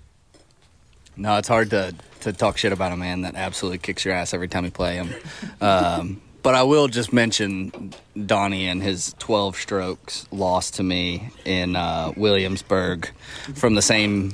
[1.19, 4.33] No, it's hard to, to talk shit about a man that absolutely kicks your ass
[4.33, 5.11] every time you play him.
[5.61, 7.93] Um, but I will just mention
[8.25, 13.11] Doni and his 12 strokes lost to me in uh, Williamsburg
[13.55, 14.33] from the same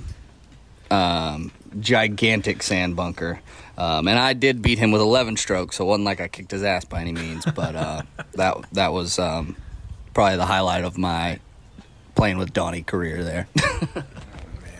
[0.92, 3.40] um, gigantic sand bunker.
[3.80, 6.50] Um, and I did beat him with 11 strokes, so it wasn't like I kicked
[6.50, 7.44] his ass by any means.
[7.46, 8.02] But uh,
[8.34, 9.56] that that was um,
[10.12, 11.38] probably the highlight of my
[12.14, 13.48] playing with Doni career there.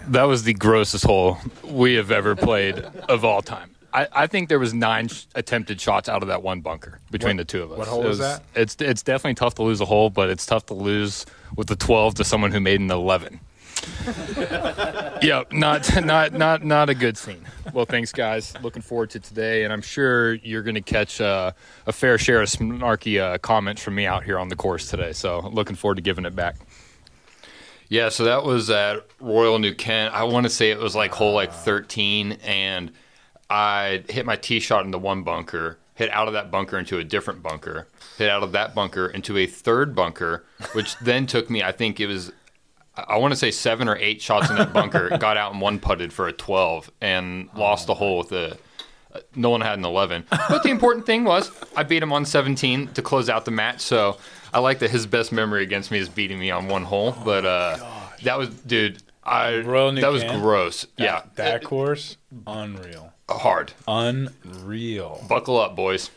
[0.08, 3.70] That was the grossest hole we have ever played of all time.
[3.92, 7.36] I, I think there was nine sh- attempted shots out of that one bunker between
[7.36, 7.78] the two of us.
[7.78, 8.42] what hole It was that?
[8.56, 11.76] It's it's definitely tough to lose a hole, but it's tough to lose with the
[11.76, 13.38] 12 to someone who made an 11.
[15.22, 17.44] yep, not not not not a good scene.
[17.72, 18.54] Well, thanks guys.
[18.62, 21.52] Looking forward to today, and I'm sure you're going to catch uh,
[21.86, 25.12] a fair share of snarky uh, comments from me out here on the course today.
[25.12, 26.56] So, looking forward to giving it back.
[27.88, 30.14] Yeah, so that was at Royal New Kent.
[30.14, 32.92] I want to say it was like hole like 13, and
[33.50, 37.04] I hit my tee shot into one bunker, hit out of that bunker into a
[37.04, 41.64] different bunker, hit out of that bunker into a third bunker, which then took me,
[41.64, 42.30] I think it was,
[43.08, 45.78] I want to say seven or eight shots in that bunker, got out and one
[45.78, 48.56] putted for a 12, and lost the hole with a.
[49.34, 50.24] No one had an 11.
[50.30, 53.80] But the important thing was I beat him on 17 to close out the match.
[53.80, 54.18] So
[54.54, 57.16] I like that his best memory against me is beating me on one hole.
[57.24, 57.76] But uh,
[58.22, 59.02] That was, dude.
[59.24, 60.86] I Royal New that was gross.
[60.96, 63.12] yeah, That, that It- course, unreal.
[63.28, 63.72] hard.
[63.88, 65.24] Unreal.
[65.28, 66.10] Buckle up, boys.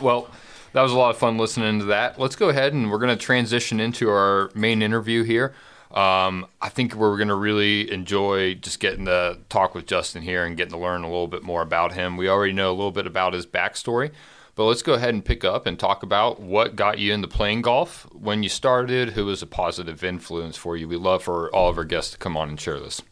[0.00, 0.28] Well,
[0.72, 2.18] that was a lot of fun listening to that.
[2.18, 5.54] Let's go ahead and we're going to transition into our main interview here.
[5.92, 10.44] Um, I think we're going to really enjoy just getting to talk with Justin here
[10.44, 12.16] and getting to learn a little bit more about him.
[12.16, 14.10] We already know a little bit about his backstory,
[14.54, 17.60] but let's go ahead and pick up and talk about what got you into playing
[17.60, 20.88] golf, when you started, who was a positive influence for you.
[20.88, 23.02] We love for all of our guests to come on and share this.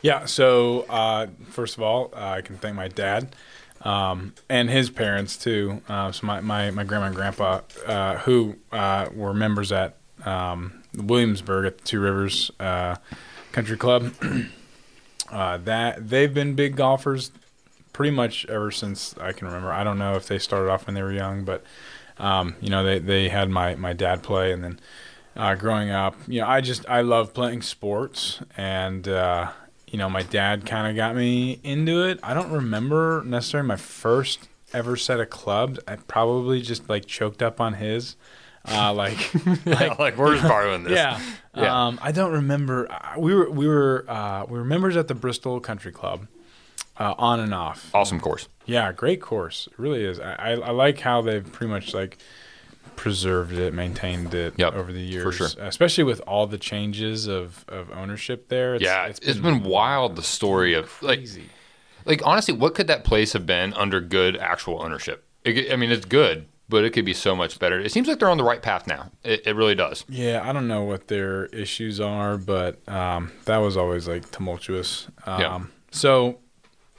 [0.00, 0.24] Yeah.
[0.24, 3.36] So uh, first of all, uh, I can thank my dad
[3.82, 5.82] um, and his parents too.
[5.88, 10.81] Uh, so my, my, my grandma and grandpa, uh, who uh, were members at um,
[10.96, 12.96] Williamsburg at the Two Rivers uh,
[13.52, 14.12] Country Club.
[15.30, 17.30] uh, that they've been big golfers
[17.92, 19.72] pretty much ever since I can remember.
[19.72, 21.64] I don't know if they started off when they were young, but
[22.18, 24.80] um, you know they they had my my dad play, and then
[25.36, 29.50] uh, growing up, you know I just I love playing sports, and uh,
[29.86, 32.20] you know my dad kind of got me into it.
[32.22, 35.78] I don't remember necessarily my first ever set of clubs.
[35.86, 38.16] I probably just like choked up on his.
[38.68, 39.18] Uh, like,
[39.66, 40.92] Like, like we're just borrowing this.
[40.92, 41.20] yeah.
[41.54, 41.86] Yeah.
[41.86, 42.90] Um, I don't remember.
[42.90, 46.26] uh, We were we were uh, we were members at the Bristol Country Club,
[46.98, 47.90] uh, on and off.
[47.94, 48.48] Awesome course.
[48.64, 49.68] Yeah, great course.
[49.70, 50.18] It really is.
[50.20, 52.18] I, I, I like how they've pretty much like
[52.96, 55.48] preserved it, maintained it Yep, over the years, for sure.
[55.66, 58.76] Especially with all the changes of, of ownership there.
[58.76, 61.44] It's, yeah, it's been, wild the story of like crazy.
[62.04, 65.24] like honestly, what could that place have been under good actual ownership?
[65.44, 67.78] It, I mean, it's good, but it could be so much better.
[67.78, 69.10] It seems like they're on the right path now.
[69.22, 70.06] It, it really does.
[70.08, 75.06] Yeah, I don't know what their issues are, but um, that was always like tumultuous.
[75.26, 75.60] Um, Yeah.
[75.90, 76.38] So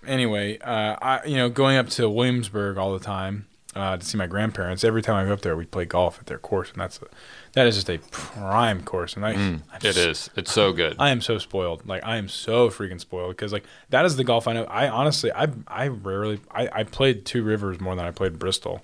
[0.06, 4.18] anyway, uh, I you know going up to Williamsburg all the time uh, to see
[4.18, 4.84] my grandparents.
[4.84, 7.06] Every time I go up there, we play golf at their course, and that's a,
[7.54, 9.16] that is just a prime course.
[9.16, 10.30] And I, I'm It is.
[10.36, 10.98] It's so good.
[11.00, 11.88] I am so spoiled.
[11.88, 14.66] Like I am so freaking spoiled because like that is the golf I know.
[14.66, 18.84] I honestly, I I rarely I, I played Two Rivers more than I played Bristol,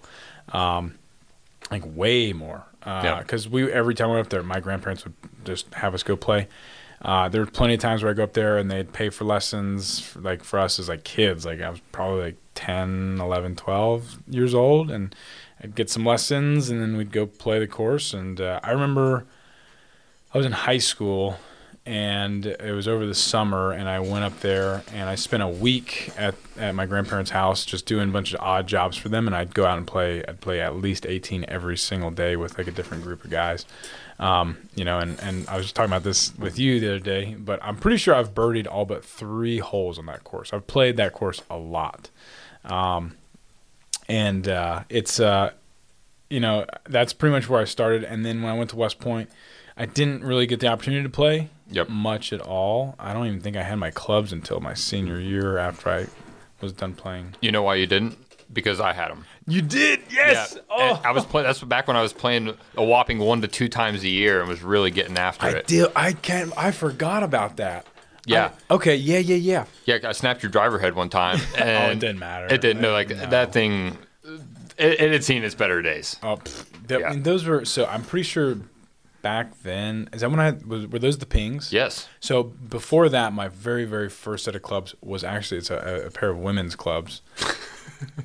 [0.49, 0.97] um,
[1.71, 2.65] like way more.
[2.85, 3.19] Yeah.
[3.19, 6.15] Because we every time we went up there, my grandparents would just have us go
[6.15, 6.47] play.
[7.01, 9.23] Uh, there were plenty of times where I go up there and they'd pay for
[9.23, 11.45] lessons, for, like for us as like kids.
[11.45, 15.15] Like I was probably like 10, 11, 12 years old, and
[15.63, 18.13] I'd get some lessons, and then we'd go play the course.
[18.13, 19.25] And uh, I remember
[20.33, 21.37] I was in high school,
[21.89, 25.47] and it was over the summer, and I went up there and I spent a
[25.47, 29.25] week at, at my grandparents' house just doing a bunch of odd jobs for them,
[29.25, 30.23] and I'd go out and play.
[30.23, 33.65] I'd play at least 18 every single day with like a different group of guys.
[34.19, 36.99] Um, you know, and, and I was just talking about this with you the other
[36.99, 40.53] day, but I'm pretty sure I've birdied all but three holes on that course.
[40.53, 42.11] I've played that course a lot.
[42.65, 43.17] Um,
[44.07, 45.53] and uh, it's, uh,
[46.29, 48.03] you know, that's pretty much where I started.
[48.03, 49.31] And then when I went to West Point,
[49.75, 51.89] I didn't really get the opportunity to play Yep.
[51.89, 52.95] much at all.
[52.99, 56.07] I don't even think I had my clubs until my senior year after I
[56.61, 57.35] was done playing.
[57.41, 58.17] You know why you didn't?
[58.51, 59.25] Because I had them.
[59.47, 60.53] You did, yes.
[60.55, 60.59] Yeah.
[60.87, 61.01] And oh.
[61.05, 61.45] I was playing.
[61.45, 64.49] That's back when I was playing a whopping one to two times a year and
[64.49, 65.67] was really getting after I it.
[65.67, 65.91] did.
[65.95, 66.51] I can't.
[66.57, 67.85] I forgot about that.
[68.25, 68.51] Yeah.
[68.69, 68.95] I- okay.
[68.95, 69.19] Yeah.
[69.19, 69.35] Yeah.
[69.35, 69.65] Yeah.
[69.85, 72.47] Yeah, I snapped your driver head one time, and oh, it didn't matter.
[72.53, 72.81] It didn't.
[72.81, 73.27] No, like No.
[73.27, 73.97] that thing.
[74.77, 76.15] It, it had seen its better days.
[76.23, 76.39] Oh,
[76.87, 77.13] that- Yeah.
[77.17, 77.85] those were so.
[77.85, 78.57] I'm pretty sure
[79.21, 80.09] back then.
[80.13, 80.87] Is that when I was?
[80.87, 81.71] Were those the pings?
[81.73, 82.07] Yes.
[82.19, 86.11] So before that, my very very first set of clubs was actually it's a, a
[86.11, 87.21] pair of women's clubs.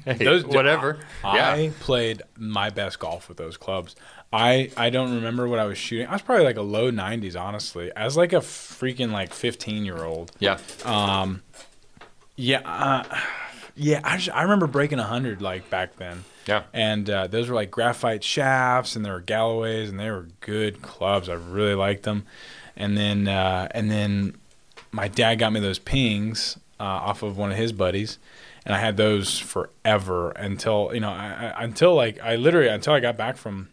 [0.05, 1.01] Hey, Those- whatever.
[1.25, 1.73] I yeah.
[1.81, 3.97] played my best golf with those clubs.
[4.33, 6.07] I I don't remember what I was shooting.
[6.07, 10.05] I was probably like a low 90s, honestly, as like a freaking like 15 year
[10.05, 10.31] old.
[10.39, 10.59] Yeah.
[10.85, 11.43] Um.
[12.37, 13.19] Yeah, uh,
[13.75, 14.01] yeah.
[14.05, 16.25] I just, I remember breaking 100 like back then.
[16.47, 16.65] Yeah.
[16.73, 20.83] And uh, those were like graphite shafts, and there were Callaways, and they were good
[20.83, 21.29] clubs.
[21.29, 22.25] I really liked them.
[22.77, 24.37] And then uh, and then
[24.93, 28.19] my dad got me those pings uh, off of one of his buddies,
[28.65, 32.93] and I had those forever until you know I, I, until like I literally until
[32.93, 33.69] I got back from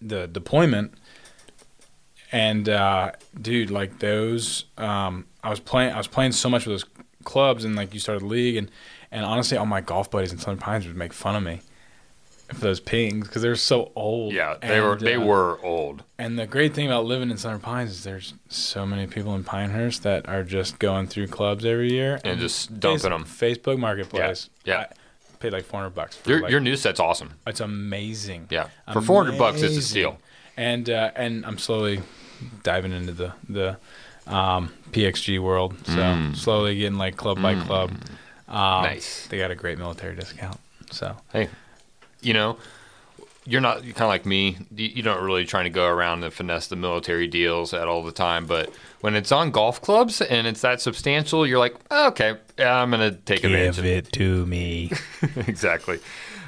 [0.00, 0.94] the deployment.
[2.34, 5.92] And uh, dude, like those, um, I was playing.
[5.92, 8.70] I was playing so much with those clubs, and like you started the league, and
[9.10, 11.60] and honestly, all my golf buddies in Southern Pines would make fun of me
[12.54, 14.32] for those pings because they're so old.
[14.32, 14.56] Yeah.
[14.60, 14.96] They were.
[14.96, 16.02] They uh, were old.
[16.18, 19.44] And the great thing about living in Southern Pines is there's so many people in
[19.44, 23.24] Pinehurst that are just going through clubs every year And just dumping them.
[23.24, 24.48] Facebook Marketplace.
[24.64, 24.86] Yeah, yeah.
[24.90, 26.16] I paid like 400 bucks.
[26.16, 27.32] For Your like, your new set's awesome.
[27.46, 28.46] it's amazing.
[28.50, 28.68] Yeah.
[28.92, 30.18] For 400 bucks, it's a steal.
[30.56, 32.00] And uh, and I'm slowly
[32.62, 33.76] diving into the the
[34.26, 35.74] um, PXG world.
[35.86, 36.36] So Mm.
[36.36, 37.90] slowly getting like club by club.
[38.48, 39.26] Um, Nice.
[39.28, 40.58] They got a great military discount.
[40.90, 41.48] So Hey,
[42.22, 42.56] you know,
[43.44, 44.56] you're not kind of like me.
[44.74, 48.12] You, don't really trying to go around and finesse the military deals at all the
[48.12, 48.46] time.
[48.46, 52.90] But when it's on golf clubs and it's that substantial, you're like, "Oh, okay, I'm
[52.90, 54.08] gonna take advantage of it.
[54.08, 54.92] it to me.
[55.36, 55.98] exactly.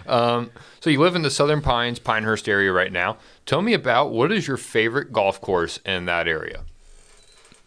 [0.06, 0.50] Um,
[0.80, 3.16] so you live in the Southern Pines, Pinehurst area right now.
[3.46, 6.60] Tell me about what is your favorite golf course in that area?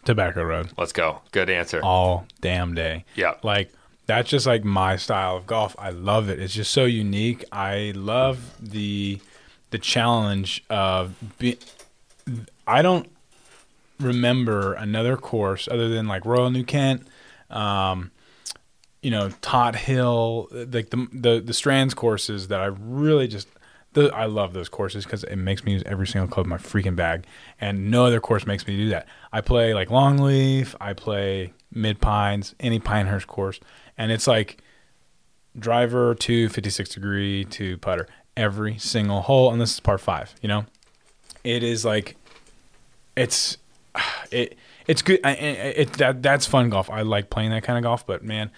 [0.04, 0.70] Tobacco Road.
[0.78, 1.20] Let's go.
[1.32, 1.82] Good answer.
[1.82, 3.04] all damn day.
[3.14, 3.34] Yeah.
[3.42, 3.70] Like
[4.08, 5.76] that's just like my style of golf.
[5.78, 6.40] I love it.
[6.40, 7.44] It's just so unique.
[7.52, 9.20] I love the
[9.70, 11.58] the challenge of be,
[12.66, 13.06] I don't
[14.00, 17.06] remember another course other than like Royal New Kent,
[17.50, 18.10] um,
[19.02, 23.46] you know, Tot Hill, like the the the Strantz courses that I really just
[23.92, 26.56] the, I love those courses because it makes me use every single club in my
[26.56, 27.26] freaking bag,
[27.60, 29.06] and no other course makes me do that.
[29.34, 33.60] I play like Longleaf, I play Mid Pines, any Pinehurst course,
[33.98, 34.62] and it's like
[35.58, 40.34] driver to 56 degree to putter every single hole, and this is par five.
[40.40, 40.64] You know,
[41.44, 42.16] it is like
[43.16, 43.56] it's
[44.30, 45.20] it it's good.
[45.24, 46.88] I- It, that that's fun golf.
[46.90, 48.50] I like playing that kind of golf, but man.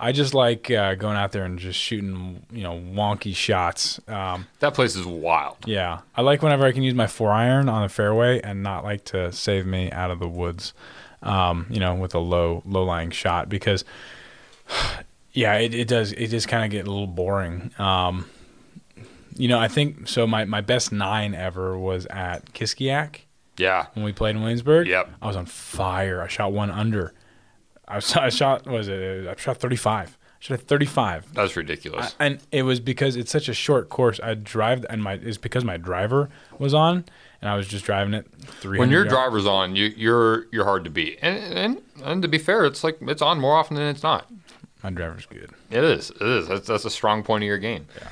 [0.00, 3.98] I just like uh, going out there and just shooting, you know, wonky shots.
[4.06, 5.56] Um, That place is wild.
[5.66, 8.84] yeah, I like whenever I can use my four iron on the fairway and not
[8.84, 10.72] like to save me out of the woods,
[11.20, 13.84] um, you know, with a low low lying shot because,
[15.32, 17.70] yeah, it, it does it just kind of get a little boring.
[17.78, 18.28] Um,
[19.36, 20.26] you know, I think so.
[20.26, 23.20] My my best nine ever was at Kiskiack
[23.56, 23.86] Yeah.
[23.94, 24.86] when we played in Williamsburg.
[24.88, 25.10] Yep.
[25.22, 26.22] I was on fire.
[26.22, 27.14] I shot one under.
[27.86, 29.26] I was I shot what was it?
[29.26, 30.16] I shot thirty five.
[30.20, 31.32] I shot thirty five.
[31.34, 32.14] That's ridiculous.
[32.18, 34.18] and it was because it's such a short course.
[34.22, 37.04] I drive and my it's because my driver was on,
[37.40, 38.26] and I was just driving it
[38.60, 38.78] three.
[38.78, 41.18] when your driver's on, you, you're you're hard to beat.
[41.22, 44.28] And, and and to be fair, it's like it's on more often than it's not.
[44.82, 45.50] My driver's good.
[45.70, 46.10] It is.
[46.10, 46.48] It is.
[46.48, 47.86] That's, that's a strong point of your game.
[47.96, 48.08] Yeah.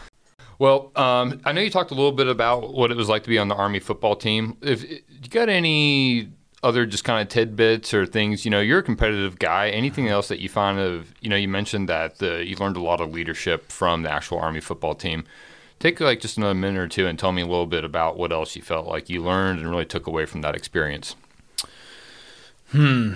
[0.58, 3.28] Well, um, I know you talked a little bit about what it was like to
[3.28, 4.56] be on the Army football team.
[4.62, 6.30] If you got any
[6.62, 9.68] other just kind of tidbits or things, you know, you're a competitive guy.
[9.68, 12.82] Anything else that you find of, you know, you mentioned that the, you learned a
[12.82, 15.24] lot of leadership from the actual Army football team.
[15.78, 18.32] Take like just another minute or two and tell me a little bit about what
[18.32, 21.16] else you felt like you learned and really took away from that experience.
[22.72, 23.14] Hmm.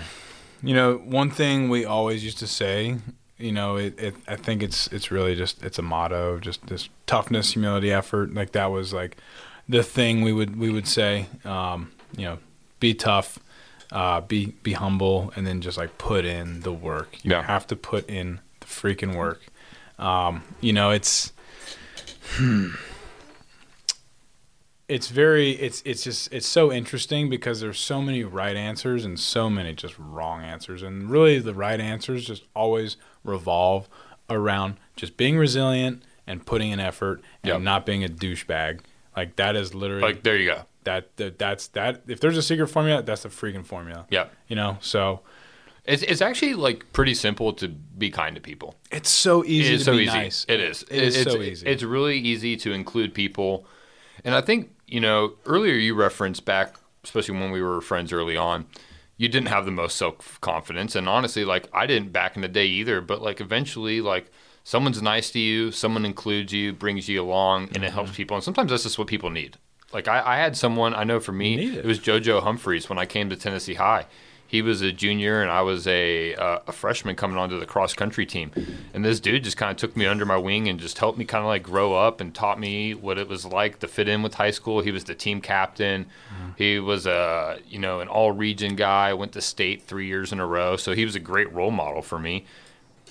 [0.62, 2.98] You know, one thing we always used to say,
[3.40, 6.88] you know, it, it I think it's it's really just it's a motto, just this
[7.06, 8.34] toughness, humility, effort.
[8.34, 9.16] Like that was like
[9.68, 11.26] the thing we would we would say.
[11.44, 12.38] Um, you know,
[12.80, 13.38] be tough,
[13.92, 17.18] uh, be be humble, and then just like put in the work.
[17.24, 17.42] You Yeah.
[17.42, 19.40] have to put in the freaking work.
[19.98, 21.32] Um, you know, it's
[24.88, 29.18] it's very it's it's just it's so interesting because there's so many right answers and
[29.20, 33.88] so many just wrong answers and really the right answers just always revolve
[34.28, 37.60] around just being resilient and putting in effort and Yep.
[37.62, 38.80] not being a douchebag
[39.16, 40.62] like that is literally Like, there you go.
[40.84, 44.26] that, that that's that if there's a secret formula that's the freaking formula Yeah.
[44.48, 45.20] you know so
[45.84, 48.76] It's, it's actually like pretty simple to be kind to people.
[48.92, 50.12] it's so easy It is to so be easy.
[50.12, 50.82] nice It is.
[50.90, 51.66] It is it's, so easy.
[51.66, 53.66] It's really easy to include people,
[54.24, 58.36] and I think you know earlier you referenced back, especially when we were friends early
[58.36, 58.66] on.
[59.20, 62.48] You didn't have the most self confidence, and honestly, like I didn't back in the
[62.48, 63.02] day either.
[63.02, 64.30] But like eventually, like
[64.64, 67.84] someone's nice to you, someone includes you, brings you along, and Mm-hmm.
[67.84, 68.34] it helps people.
[68.36, 69.58] And sometimes that's just what people need.
[69.92, 71.78] Like I, I had someone I know for me, it.
[71.80, 74.06] it was JoJo Humphreys when I came to Tennessee High.
[74.50, 77.94] He was a junior and I was a uh, a freshman coming onto the cross
[77.94, 78.50] country team,
[78.92, 81.24] and this dude just kind of took me under my wing and just helped me
[81.24, 84.22] kind of like grow up and taught me what it was like to fit in
[84.24, 84.80] with high school.
[84.80, 86.06] He was the team captain.
[86.56, 89.14] He was a you know an all region guy.
[89.14, 92.02] Went to state three years in a row, so he was a great role model
[92.02, 92.44] for me.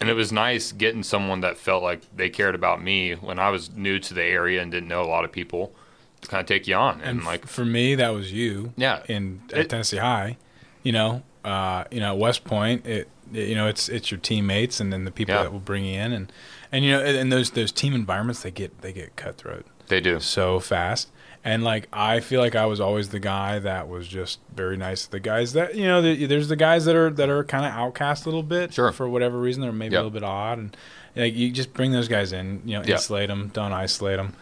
[0.01, 3.49] And it was nice getting someone that felt like they cared about me when I
[3.49, 5.73] was new to the area and didn't know a lot of people
[6.21, 9.03] to kind of take you on and, and like for me that was you Yeah.
[9.07, 10.35] in at It- Tennessee High
[10.83, 14.79] you know uh, you know at West Point it, you know it's it's your teammates
[14.79, 15.43] and then the people Yeah.
[15.43, 16.31] that will bring you in and
[16.71, 20.19] and you know and, those those team environments they get they get cutthroat they do.
[20.19, 21.09] so fast
[21.43, 25.05] and like I feel like I was always the guy that was just very nice
[25.05, 27.65] to the guys that you know the, there's the guys that are that are kind
[27.65, 28.91] of outcast a little bit Sure.
[28.91, 30.01] for whatever reason they're maybe Yep.
[30.01, 30.77] a little bit odd and
[31.15, 34.33] like you just bring those guys in you know insulate them don't isolate them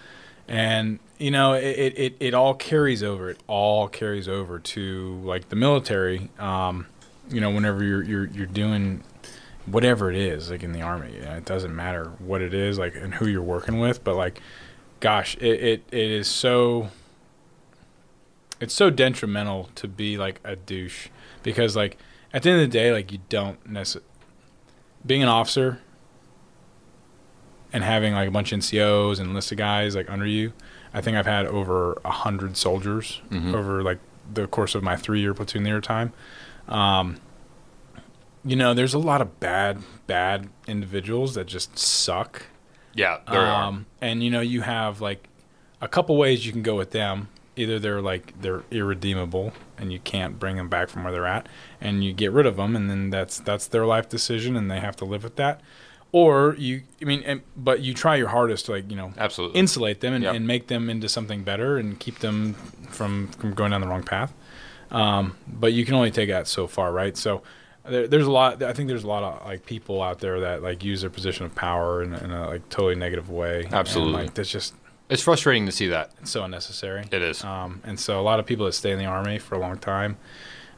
[0.48, 5.20] and you know it, it, it, it all carries over it all carries over to
[5.24, 6.86] like the military um,
[7.30, 9.04] you know whenever you're you're you're doing
[9.66, 12.78] whatever it is like in the army you know, it doesn't matter what it is
[12.78, 14.42] like and who you're working with but like
[15.00, 16.90] gosh it, it, it is so
[18.60, 21.10] it's so detrimental to be like a douche
[21.44, 21.98] because like
[22.34, 24.08] at the end of the day like you don't necessarily
[25.06, 25.80] being an officer
[27.74, 30.54] and having like a bunch of NCOs and list of guys like under you,
[30.94, 33.54] I think I've had over a hundred soldiers mm-hmm.
[33.54, 34.00] over like
[34.34, 36.14] the course of my three year platoon leader time.
[36.68, 37.18] Um,
[38.46, 42.44] you know, there's a lot of bad, bad individuals that just suck.
[42.94, 43.64] Yeah, there are.
[43.66, 45.28] Um, and you know, you have like
[45.82, 47.30] a couple ways you can go with them.
[47.56, 51.48] Either they're like they're irredeemable and you can't bring them back from where they're at,
[51.82, 54.80] and you get rid of them, and then that's that's their life decision, and they
[54.80, 55.62] have to live with that.
[56.14, 59.60] Or you, I mean, and, but you try your hardest to like you know Absolutely.
[59.60, 60.36] insulate them and, Yep.
[60.36, 62.54] and make them into something better and keep them
[62.90, 64.34] from from going down the wrong path.
[64.92, 67.16] Um, but you can only take that so far, right?
[67.18, 67.42] So
[67.88, 68.62] there, there's a lot.
[68.64, 71.46] I think there's a lot of like people out there that like use their position
[71.46, 73.64] of power in, a- in a like totally negative way.
[73.66, 74.24] And, Absolutely.
[74.24, 74.74] like that's just
[75.10, 76.12] It's frustrating to see that.
[76.22, 77.06] It's so unnecessary.
[77.12, 77.44] It is.
[77.44, 79.78] Um, and so a lot of people that stay in the army for a long
[79.78, 80.18] time,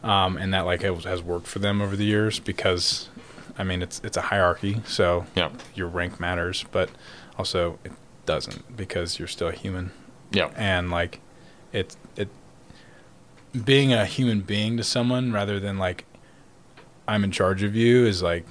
[0.04, 3.10] um, and that like has, has worked for them over the years because,
[3.58, 5.50] I mean, it's it's a hierarchy, so Yeah.
[5.76, 6.90] your rank matters, but
[7.38, 7.92] also it
[8.26, 9.92] doesn't because you're still a human,
[10.32, 10.52] Yeah.
[10.56, 11.20] and like,
[11.74, 12.09] it it
[13.66, 16.06] being a human being to someone rather than like
[17.08, 18.46] I'm in charge of you is like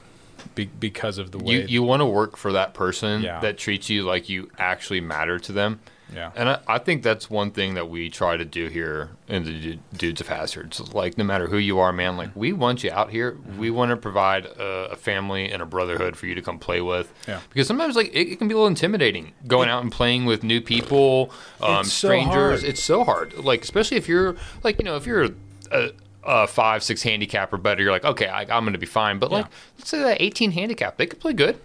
[0.55, 3.41] be, because of the way You you want to work for that person Yeah.
[3.41, 5.81] that treats you like you actually matter to them.
[6.15, 9.45] Yeah And I, I think that's one thing that we try to do here in
[9.45, 10.81] the Dudes of Hazards.
[10.95, 13.33] Like, no matter who you are, man, like, we want you out here.
[13.33, 13.59] Mm-hmm.
[13.59, 16.81] We want to provide a, a family and a brotherhood for you to come play
[16.81, 17.13] with.
[17.27, 17.41] Yeah.
[17.51, 20.43] Because sometimes, like, it, it can be a little intimidating going out and playing with
[20.43, 21.31] new people,
[21.61, 22.61] um, It's so strangers.
[22.63, 22.65] hard.
[22.65, 23.35] It's so hard.
[23.35, 25.29] Like, especially if you're, like, you know, if you're
[25.71, 25.91] a,
[26.25, 29.19] a five, six handicap or better, you're like, okay, I, I'm going to be fine.
[29.19, 29.47] But, like,
[29.79, 31.59] let's say that 18 handicap, they could play good.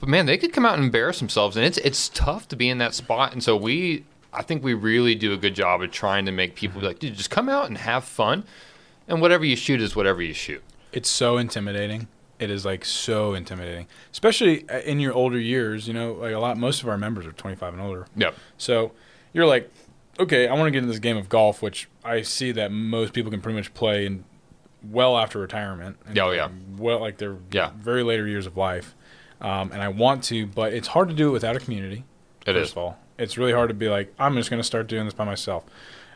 [0.00, 2.68] But man, they could come out and embarrass themselves, and it's it's tough to be
[2.68, 3.32] in that spot.
[3.32, 6.54] And so we, I think we really do a good job of trying to make
[6.54, 8.44] people be like, dude, just come out and have fun,
[9.06, 10.62] and whatever you shoot is whatever you shoot.
[10.92, 12.08] it's so intimidating.
[12.38, 15.86] It is like so intimidating, especially uh, in your older years.
[15.86, 18.06] You know, like a lot, most of our members are 25 and older.
[18.16, 18.34] Yep.
[18.56, 18.92] So
[19.34, 19.70] you're like,
[20.18, 23.12] okay, I want to get into this game of golf, which I see that most
[23.12, 24.24] people can pretty much play in
[24.82, 25.98] well after retirement.
[26.06, 26.48] And Oh, yeah.
[26.78, 27.72] Well, like their Yeah.
[27.76, 28.94] very later years of life.
[29.40, 32.04] Um, and I want to, but it's hard to do it without a community.
[32.46, 32.70] It first is.
[32.72, 35.14] of all, it's really hard to be like, I'm just going to start doing this
[35.14, 35.64] by myself.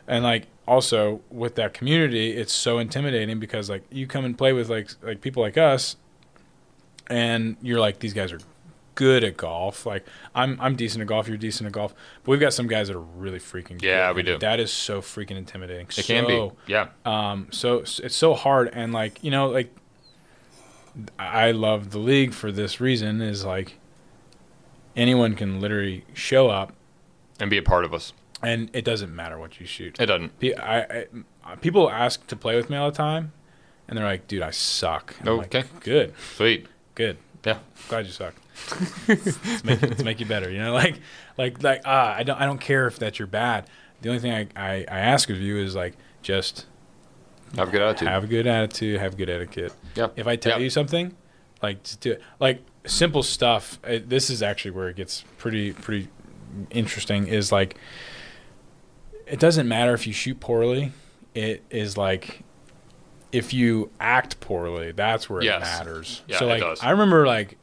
[0.07, 4.53] And like also with that community, it's so intimidating because like you come and play
[4.53, 5.95] with like like people like us,
[7.07, 8.39] and you're like these guys are
[8.95, 9.85] good at golf.
[9.85, 12.87] Like I'm I'm decent at golf, you're decent at golf, but we've got some guys
[12.87, 13.81] that are really freaking.
[13.81, 14.15] Yeah, good.
[14.15, 14.37] we do.
[14.37, 15.87] That is so freaking intimidating.
[15.97, 16.51] It can be.
[16.67, 16.89] Yeah.
[17.03, 19.73] Um, so it's so hard, and like you know, like
[21.19, 23.77] I love the league for this reason is like
[24.95, 26.73] anyone can literally show up,
[27.39, 28.13] And be a part of us.
[28.41, 29.99] and it doesn't matter what you shoot.
[29.99, 30.31] It doesn't.
[30.59, 31.05] I,
[31.43, 33.31] I, people ask to play with me all the time,
[33.87, 35.67] and they're like, "Dude, I suck." And I'm like, Okay.
[35.81, 36.67] good, Sweet.
[36.95, 37.17] good.
[37.45, 37.59] Yeah.
[37.89, 38.33] Glad you suck.
[39.07, 40.49] let's, make, let's make you better.
[40.49, 40.99] You know, like,
[41.37, 41.81] like, like.
[41.85, 42.39] Ah, I don't.
[42.41, 43.67] I don't care if that you're bad.
[44.01, 46.65] The only thing I, I, I ask of you is like just
[47.57, 48.07] Have a good attitude.
[48.07, 49.73] have a good attitude, have good etiquette.
[49.95, 50.07] yeah.
[50.15, 50.63] If I tell Yeah.
[50.65, 51.15] you something,
[51.61, 52.21] like just do it.
[52.39, 53.79] Like simple stuff.
[53.85, 56.09] It, this is actually where it gets pretty pretty
[56.71, 57.27] interesting.
[57.27, 57.77] Is like
[59.25, 60.91] it doesn't matter if you shoot poorly.
[61.33, 62.41] It is like
[63.31, 64.91] if you act poorly.
[64.91, 65.57] That's where Yes.
[65.61, 66.21] it matters.
[66.27, 66.79] Yeah, so it like does.
[66.83, 67.57] I remember like.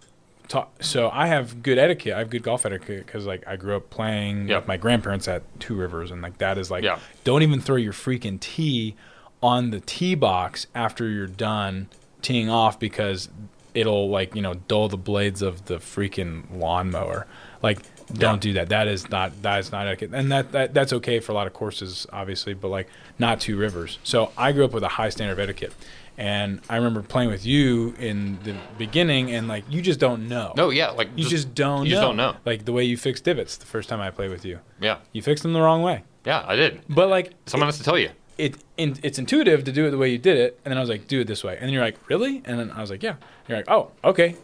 [0.81, 2.13] So I have good etiquette.
[2.13, 4.63] I have good golf etiquette because like I grew up playing Yep.
[4.63, 6.85] with my grandparents at Two Rivers, and like that is like
[7.25, 8.95] don't even throw your freaking tee
[9.43, 11.89] on the tee box after you're done
[12.21, 13.29] teeing off because
[13.75, 17.27] it'll like you know dull the blades of the freaking lawnmower.
[17.63, 17.81] Like
[18.13, 18.69] don't do that.
[18.69, 21.47] That is not that is not etiquette, and that, that that's okay for a lot
[21.47, 22.89] of courses, obviously, but like
[23.19, 23.99] not two rivers.
[24.03, 25.73] So I grew up with a high standard of etiquette.
[26.19, 30.53] And I remember playing with you in the beginning, and like you just don't know.
[30.59, 30.91] No, yeah.
[30.91, 31.87] Like, you just, don't.
[31.87, 32.37] You just don't know.
[32.45, 34.99] Like the way you fix divots the first time I played with you, Yeah.
[35.13, 36.05] you fixed them the wrong way.
[36.27, 36.83] Yeah, I did.
[36.87, 38.11] But like Someone has to tell you.
[38.39, 40.81] It in, it's intuitive to do it the way you did it, and then I
[40.81, 42.43] was like, do it this way, and then you're like, really?
[42.45, 43.17] And then I was like, yeah.
[43.49, 44.37] You're like, oh, okay,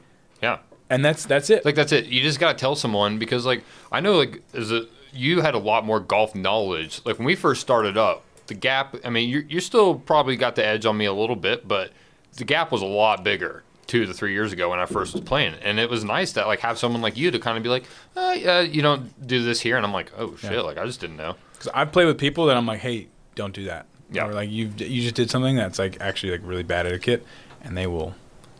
[0.43, 0.59] Yeah.
[0.91, 1.65] and that's that's it.
[1.65, 2.07] Like that's it.
[2.07, 3.63] You just gotta tell someone because like
[3.93, 7.01] I know like as a you had a lot more golf knowledge.
[7.05, 8.95] Like when we first started up, the gap.
[9.05, 11.93] I mean, you you still probably got the edge on me a little bit, but
[12.37, 15.23] the gap was a lot bigger two to three years ago when I first was
[15.23, 17.71] playing, and it was nice to like have someone like you to kind of be
[17.71, 17.85] like,
[18.17, 20.61] uh, yeah, you don't do this here, and I'm like, oh shit, Yeah.
[20.61, 21.37] like I just didn't know.
[21.53, 23.09] Because I've played with people that I'm like, hey,
[23.39, 23.87] don't do that.
[24.11, 24.27] Yeah.
[24.27, 27.25] Or like you you just did something that's like actually like really bad etiquette,
[27.63, 28.15] and they will,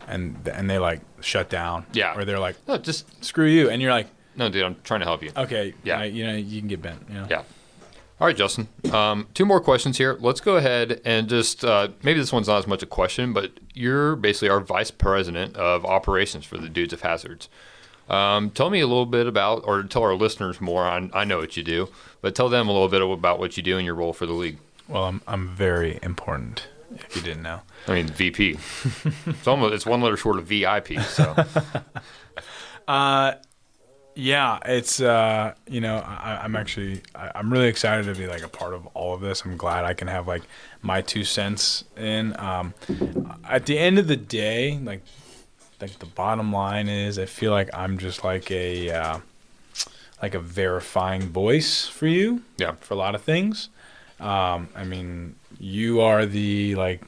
[0.07, 1.85] and and they like shut down.
[1.93, 2.15] Yeah.
[2.17, 5.05] Or they're like, No, just screw you, and you're like, no, dude, I'm trying to
[5.05, 5.31] help you.
[5.35, 5.99] okay, Yeah.
[5.99, 7.03] I- you know, you can get bent.
[7.09, 7.27] You know.
[7.29, 7.43] Yeah.
[8.21, 8.67] All right, Justin.
[8.91, 10.17] Um, two more questions here.
[10.19, 13.51] Let's go ahead and just uh, maybe this one's not as much a question, but
[13.73, 17.47] you're basically our vice president of operations for the Dudes of Hazards.
[18.09, 20.83] Um, tell me a little bit about, or tell our listeners more.
[20.83, 21.89] I, I know what you do,
[22.21, 24.33] but tell them a little bit about what you do and your role for the
[24.33, 24.57] league.
[24.89, 26.67] Well, I'm I'm very important.
[26.93, 27.61] If you didn't know.
[27.87, 28.57] I mean, VP.
[29.27, 30.99] it's almost it's one letter short of VIP.
[31.01, 31.35] So
[32.87, 33.35] Uh,
[34.15, 38.41] yeah, it's uh, you know, I, I'm actually I, I'm really excited to be like
[38.41, 39.45] a part of all of this.
[39.45, 40.41] I'm glad I can have like
[40.81, 42.35] my two cents in.
[42.39, 42.73] Um,
[43.47, 45.03] at the end of the day, like
[45.79, 49.19] like the bottom line is, I feel like I'm just like a uh,
[50.21, 52.41] like a verifying voice for you.
[52.57, 52.71] Yeah.
[52.81, 53.69] for a lot of things.
[54.19, 57.03] Um, I mean, you are the like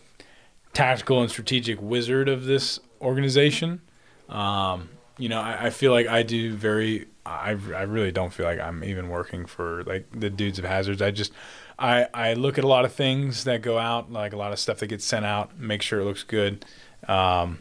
[0.74, 3.82] tactical and strategic wizard of this organization.
[4.30, 7.08] Um, you know, I, I feel like I do very.
[7.24, 11.02] I, I really don't feel like I'm even working for like the dudes of hazards.
[11.02, 11.32] I just
[11.78, 14.60] I I look at a lot of things that go out, like a lot of
[14.60, 16.66] stuff that gets sent out, make sure it looks good.
[17.08, 17.60] Um,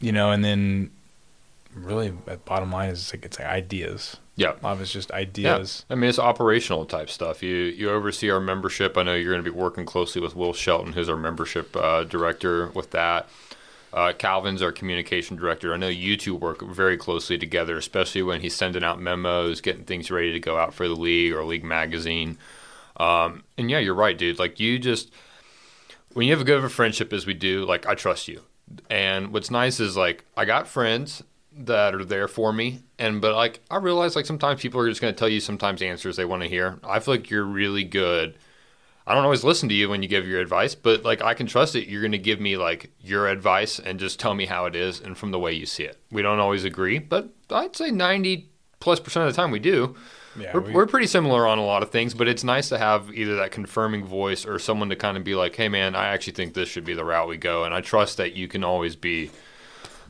[0.00, 0.90] you know, and then
[1.74, 2.10] really,
[2.44, 4.16] bottom line is it's like it's like ideas.
[4.36, 4.52] Yeah.
[4.62, 5.84] Lot of it's just Yeah, ideas.
[5.90, 7.42] I mean it's operational type stuff.
[7.42, 8.96] You you oversee our membership.
[8.96, 12.04] I know you're going to be working closely with Will Shelton, who's our membership uh,
[12.04, 13.28] director, with that.
[13.92, 15.72] Uh, Calvin's our communication director.
[15.72, 19.84] I know you two work very closely together, especially when he's sending out memos, getting
[19.84, 22.36] things ready to go out for the league or league magazine.
[22.98, 24.38] Um, and yeah, you're right, dude.
[24.38, 25.10] Like you just
[26.12, 28.42] when you have a good of a friendship as we do, like I trust you.
[28.90, 31.22] And what's nice is like I got friends
[31.58, 35.00] that are there for me, and but like I realize like sometimes people are just
[35.00, 36.78] going to tell you sometimes answers they want to hear.
[36.84, 38.36] I feel like you're really good.
[39.08, 41.46] I don't always listen to you when you give your advice, but like I can
[41.46, 44.66] trust that you're going to give me like your advice and just tell me how
[44.66, 45.96] it is and from the way you see it.
[46.10, 48.50] We don't always agree, but I'd say 90
[48.80, 49.94] plus percent of the time we do.
[50.38, 52.78] Yeah, we're, we- we're pretty similar on a lot of things, but it's nice to
[52.78, 56.08] have either that confirming voice or someone to kind of be like, "Hey, man, I
[56.08, 58.62] actually think this should be the route we go," and I trust that you can
[58.62, 59.30] always be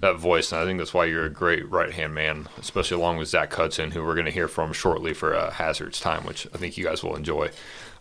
[0.06, 0.52] that voice.
[0.52, 3.52] And I think that's why you're a great right hand man, especially along with Zac
[3.52, 6.76] Hudson, who we're going to hear from shortly for uh, Hazards time, which I think
[6.76, 7.50] you guys will enjoy.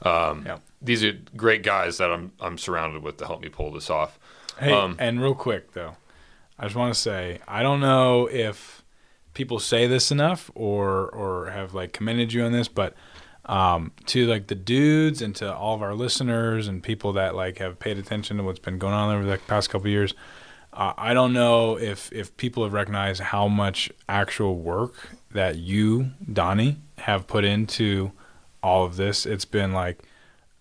[0.01, 0.58] Um, Yeah.
[0.82, 4.20] These are great guys that I'm I'm surrounded with to help me pull this off.
[4.60, 5.95] Hey, Um, and real quick though,
[6.60, 8.84] I just want to say I don't know if
[9.34, 12.93] people say this enough or or have like commended you on this, but
[13.45, 17.58] um, to like the dudes and to all of our listeners and people that like
[17.60, 20.14] have paid attention to what's been going on over the past couple of years.
[20.76, 26.78] I don't know if if people have recognized how much actual work that you, Doni,
[26.98, 28.12] have put into
[28.62, 29.26] all of this.
[29.26, 30.00] It's been like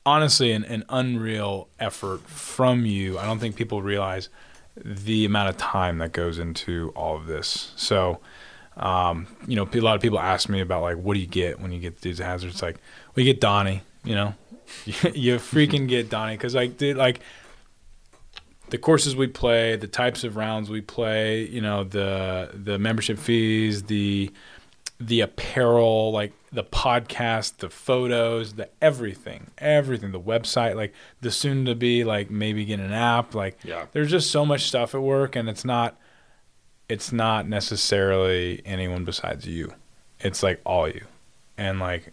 [0.06, 3.18] honestly an, an unreal effort from you.
[3.18, 4.28] I don't think people realize
[4.76, 7.72] the amount of time that goes into all of this.
[7.76, 8.20] So,
[8.76, 11.60] um, you know, a lot of people ask me about like, what do you get
[11.60, 12.54] when you get these hazards?
[12.54, 12.76] It's like,
[13.14, 14.34] well, get Doni, you know,
[14.84, 16.36] you freaking get Doni.
[16.36, 17.20] Cause like, dude, like
[18.70, 23.18] the courses we play, the types of rounds we play, you know, the, the membership
[23.18, 24.30] fees, the,
[24.98, 31.64] the apparel, like the podcast, the photos, the everything, everything, the website, like the soon
[31.66, 33.86] to be, like maybe get an app, like Yeah.
[33.92, 35.96] there's just so much stuff at work, and it's not,
[36.88, 39.74] it's not necessarily anyone besides you,
[40.20, 41.04] it's like all you,
[41.58, 42.12] and like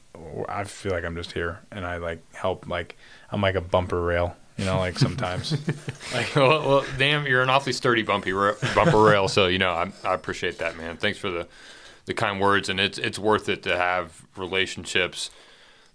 [0.50, 2.98] I feel like I'm just here, and I like help, like
[3.32, 5.54] I'm like a bumper rail, you know, like sometimes,
[6.14, 9.28] like well, well, damn, you're an awfully sturdy bumpy ra- bumper rail.
[9.28, 10.98] So you know, I, I appreciate that, man.
[10.98, 11.48] Thanks for the
[12.06, 15.32] the kind words, and it's it's worth it to have relationships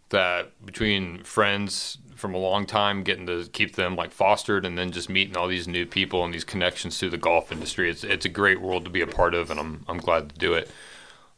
[0.09, 4.91] that between friends from a long time, getting to keep them like fostered, and then
[4.91, 7.89] just meeting all these new people and these connections through the golf industry.
[7.89, 10.39] It's it's a great world to be a part of, and I'm I'm glad to
[10.41, 10.69] do it.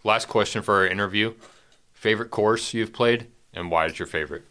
[0.03, 1.35] Last question for our interview:
[1.93, 4.45] favorite course you've played, and why is your favorite?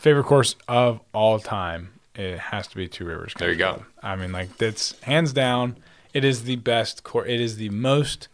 [0.00, 3.74] Favorite course of all time it has to be two rivers There you go.
[3.74, 3.84] Club.
[4.02, 5.76] i mean like that's hands down
[6.14, 8.28] it is the best course it is the most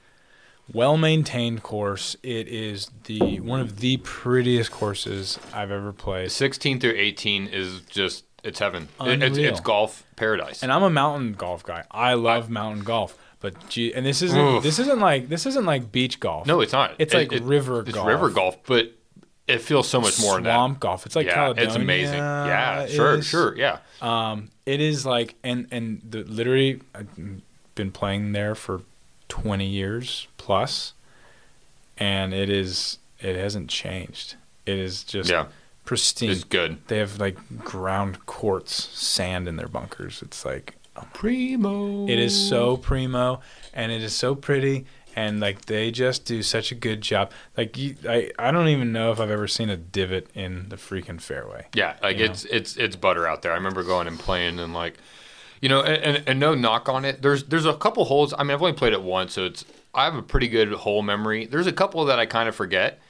[0.72, 6.80] well maintained course it is the one of the prettiest courses i've ever played 16
[6.80, 8.88] through 18 is just it's heaven.
[9.00, 10.62] It- it's, it's golf paradise.
[10.62, 14.40] and i'm a mountain golf guy i love mountain golf but gee, and this isn't
[14.40, 14.62] Oof.
[14.62, 16.94] this isn't like this isn't like beach golf no, it's not.
[16.98, 18.08] It's It- like it- river it's golf.
[18.08, 18.92] river golf, but
[19.48, 20.54] it feels so much more than that.
[20.54, 22.18] swamp golf it's like yeah, Caledonia it's amazing.
[22.18, 23.26] Yeah, sure, is.
[23.26, 23.78] sure, yeah.
[24.00, 27.08] Um, it is like, and and the, literally, I've
[27.74, 28.82] been playing there for
[29.28, 30.92] twenty years plus,
[31.98, 34.34] and it is it hasn't changed.
[34.66, 35.46] It is just Yeah.
[35.84, 36.30] pristine.
[36.30, 36.78] It's good.
[36.88, 40.22] They have like ground quartz sand in their bunkers.
[40.22, 40.74] It's like
[41.14, 42.06] Primo.
[42.08, 43.40] it is so primo,
[43.72, 44.86] and it is so pretty.
[45.16, 47.32] And like they just do such a good job.
[47.56, 50.76] Like you, I, I don't even know if I've ever seen a divot in the
[50.76, 51.66] freaking fairway.
[51.74, 53.52] Yeah, like it's it's it's butter out there.
[53.52, 54.98] I remember going and playing and like,
[55.62, 57.22] you know, and, and, and no knock on it.
[57.22, 58.34] There's there's a couple holes.
[58.38, 59.64] I mean, I've only played it once, so it's
[59.94, 61.46] I have a pretty good hole memory.
[61.46, 63.00] There's a couple that I kind of forget.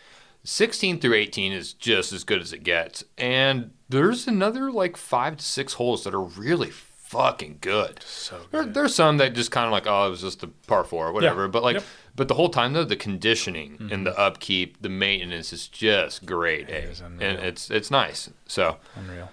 [0.45, 3.03] 16 through 18 is just as good as it gets.
[3.19, 6.71] And there's another like five to six holes that are really
[7.07, 8.03] fucking good.
[8.05, 10.85] So There, there's some that just kind of like, oh, it was just a par
[10.85, 11.43] four or whatever.
[11.43, 11.49] Yeah.
[11.49, 11.83] But like, Yep.
[11.83, 12.13] Mm-hmm.
[12.17, 16.69] but the whole time though, the conditioning and the upkeep, the maintenance is just great.
[16.71, 16.79] eh?
[16.91, 18.31] is and it's it's nice.
[18.47, 19.31] So, unreal.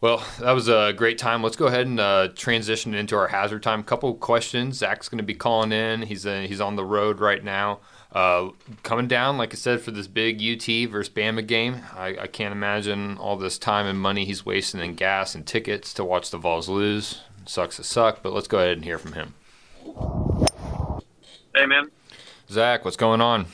[0.00, 1.42] well, that was a great time.
[1.42, 3.82] Let's go ahead and uh, transition into our hazard time.
[3.82, 4.76] Couple questions.
[4.78, 6.02] Zac's going to be calling in.
[6.02, 7.80] He's uh, he's on the road right now.
[8.10, 8.50] Uh,
[8.82, 11.82] coming down, like I said, for this big UT versus Bama game.
[11.94, 15.92] I, I can't imagine all this time and money he's wasting in gas and tickets
[15.94, 17.20] to watch the Vols lose.
[17.44, 19.34] Sucks to suck, but let's go ahead and hear from him.
[21.54, 21.90] Hey, man.
[22.50, 23.46] Zac, what's going on?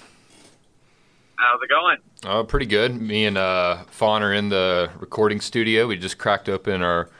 [1.37, 1.99] How's it going?
[2.25, 2.95] Oh, pretty good.
[2.95, 5.89] Me and uh, Fahn are in the recording studio.
[5.89, 7.11] We just cracked open our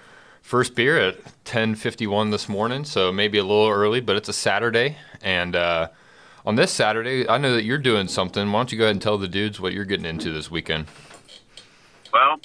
[0.41, 4.97] first beer at 10:51 this morning, so maybe a little early, but it's a Saturday.
[5.21, 5.89] And uh,
[6.45, 8.51] on this Saturday, I know that you're doing something.
[8.53, 10.87] Why don't you go ahead and tell the dudes what you're getting into this weekend?
[12.13, 12.41] Well,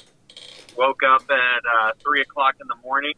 [0.77, 3.13] woke up at uh, 3 o'clock in the morning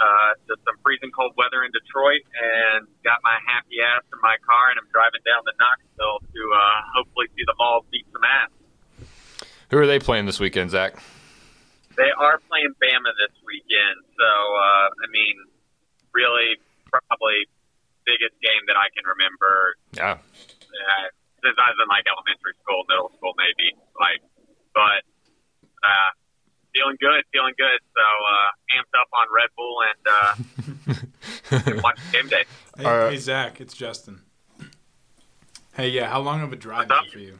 [0.00, 4.36] uh, to some freezing cold weather in Detroit and got my happy ass in my
[4.40, 8.24] car, and I'm driving down to Knoxville to uh, hopefully see the Vols beat some
[8.24, 8.50] ass.
[9.68, 10.96] Who are they playing this weekend, Zac?
[11.96, 15.36] They are playing Bama this weekend, so, uh, I mean,
[16.14, 16.56] really,
[16.88, 17.44] probably
[18.10, 19.54] biggest game that I can remember
[19.94, 21.06] Yeah, uh,
[21.46, 23.70] since I was in like elementary school, middle school, maybe.
[23.94, 24.20] Like,
[24.74, 25.06] but
[25.86, 26.10] uh,
[26.74, 27.80] feeling good, feeling good.
[27.94, 32.44] So uh, amped up on Red Bull and uh, watch game day.
[32.76, 33.10] Hey, All right.
[33.14, 34.22] hey, Zac, it's Justin.
[35.74, 37.38] Hey, yeah, how long of a drive is it for you?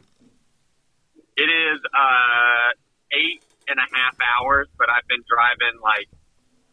[1.37, 2.69] It is uh,
[3.11, 6.07] eight and a half hours, but I've been driving like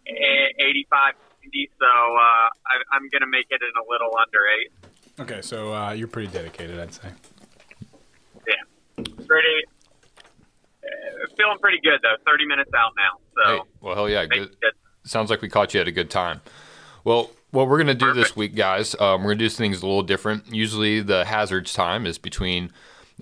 [0.07, 1.15] eh, 85,
[1.53, 4.71] 90, so uh, I, I'm gonna make it in a little under eight.
[5.21, 7.09] Okay, so uh, you're pretty dedicated, I'd say.
[8.47, 9.65] Yeah, pretty.
[10.85, 12.17] Uh, feeling pretty good though.
[12.25, 14.51] 30 minutes out now, so Hey, well, hell yeah, good.
[14.61, 14.73] good.
[15.05, 16.41] Sounds like we caught you at a good time.
[17.05, 19.83] Well, what we're going to do this week, guys, um, we're going to do things
[19.83, 20.53] a little different.
[20.55, 22.71] Usually, the hazards time is between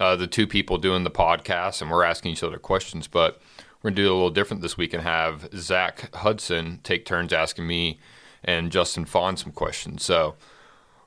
[0.01, 3.07] uh, the two people doing the podcast, and we're asking each other questions.
[3.07, 3.41] But
[3.83, 7.05] we're going to do it a little different this week and have Zac Hudson take
[7.05, 8.01] turns asking me
[8.47, 10.05] and Justin Fahn some questions.
[10.05, 10.36] So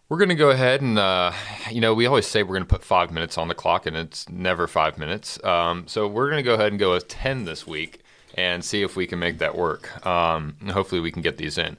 [0.10, 1.32] we're going to go ahead and, uh,
[1.70, 3.96] you know, we always say we're going to put five minutes on the clock, and
[3.96, 5.42] it's never five minutes.
[5.44, 8.02] Um, so we're going to go ahead and go with 10 this week
[8.36, 10.06] and see if we can make that work.
[10.06, 11.78] Um, and hopefully, we can get these in.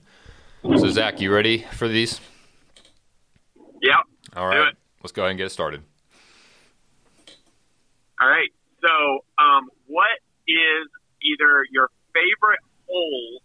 [0.62, 2.20] So, Zac, you ready for these?
[3.82, 3.94] Yep.
[4.36, 4.56] All right.
[4.56, 4.76] Do it.
[5.02, 5.82] Let's go ahead and get it started.
[8.20, 8.50] All right.
[8.82, 10.88] So, um, what is
[11.22, 13.40] either your favorite hole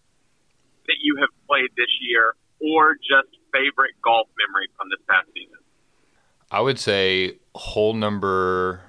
[0.88, 5.60] that you have played this year, or just favorite golf memory from this past season?
[6.52, 8.82] I would say hole number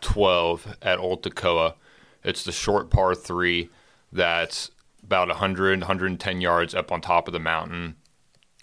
[0.00, 1.74] 12 at Old Toccoa.
[2.22, 3.70] It's the short par three
[4.12, 4.70] that's
[5.02, 7.96] about 100, 110 yards up on top of the mountain.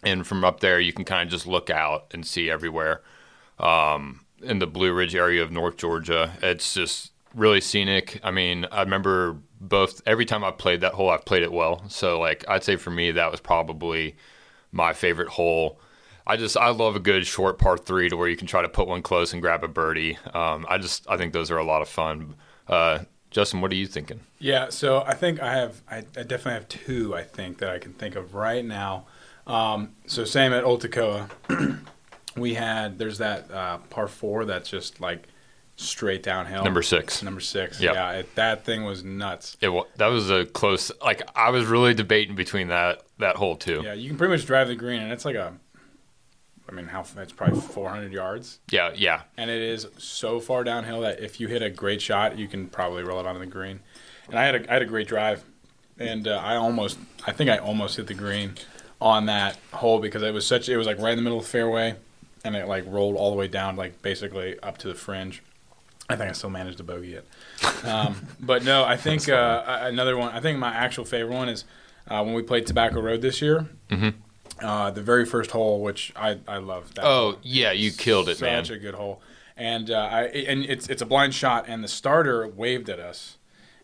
[0.04, 3.02] And from up there, you can kind of just look out and see everywhere.
[3.60, 8.20] Um, in the Blue Ridge area of North Georgia, it's just really scenic.
[8.24, 11.84] I mean, I remember both every time I've played that hole, I've played it well.
[11.90, 14.16] So, like, I'd say for me, that was probably
[14.72, 15.80] my favorite hole.
[16.26, 18.70] I just I love a good short par three to where you can try to
[18.70, 20.18] put one close and grab a birdie.
[20.34, 22.36] Um, I just I think those are a lot of fun.
[22.68, 23.00] Uh,
[23.30, 24.22] Justin, what are you thinking?
[24.40, 27.78] Yeah, so I think I have, I, I definitely have two, I think, that I
[27.78, 29.06] can think of right now.
[29.46, 31.30] Um, so, same at Old Toccoa.
[32.38, 35.28] we had, there's that uh, par four that's just like
[35.78, 36.64] straight downhill.
[36.64, 37.24] Number six.
[37.24, 37.80] Number six.
[37.80, 37.94] Yep.
[37.94, 39.56] Yeah, it, that thing was nuts.
[39.62, 40.92] It wa- that was a close.
[41.02, 43.82] Like I was really debating between that that hole too.
[43.86, 45.54] Yeah, you can pretty much drive the green, and it's like a,
[46.68, 49.22] I mean, how it's probably 400 yards, Yeah, yeah.
[49.38, 52.68] and it is so far downhill that if you hit a great shot, you can
[52.68, 53.80] probably roll it onto the green.
[54.28, 55.46] And I had a, I had a great drive,
[55.98, 58.56] and uh, I almost, I think I almost hit the green
[59.00, 61.46] on that hole because it was such, it was like right in the middle of
[61.46, 61.96] the fairway,
[62.44, 65.42] and it like rolled all the way down, like basically up to the fringe.
[66.10, 67.26] I think I still managed to bogey it.
[67.86, 70.32] Um, but no, I think uh, another one.
[70.34, 71.66] I think my actual favorite one is
[72.08, 73.68] uh, when we played Tobacco Road this year.
[74.60, 76.94] Uh, the very first hole, which I I love.
[76.96, 77.40] That Oh hole.
[77.44, 78.66] yeah, you killed it, man.
[78.66, 79.22] Such a good hole,
[79.56, 83.38] and uh, I and it's it's a blind shot, and the starter waved at us,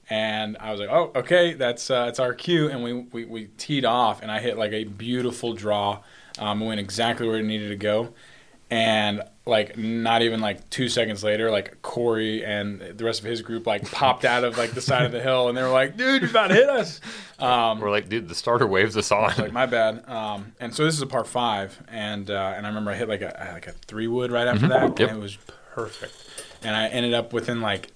[0.10, 3.46] and I was like, oh okay, that's uh, it's our cue, and we, we we
[3.58, 6.00] teed off, and I hit like a beautiful draw,
[6.40, 8.10] um, went exactly where it needed to go,
[8.70, 13.42] and like not even like two seconds later, like Corey and the rest of his
[13.42, 15.98] group like popped out of like the side of the hill, and they were like,
[15.98, 17.02] "Dude, you're about to hit us."
[17.40, 19.34] Um, We're like, dude, the starter waves us on.
[19.38, 20.08] like my bad.
[20.10, 23.10] Um, and so this is a par five, and uh, and I remember I hit
[23.10, 25.02] like a like a three wood right after that, Mm-hmm.
[25.02, 25.10] Yep.
[25.10, 25.38] and it was
[25.74, 26.16] perfect.
[26.64, 27.90] And I ended up within like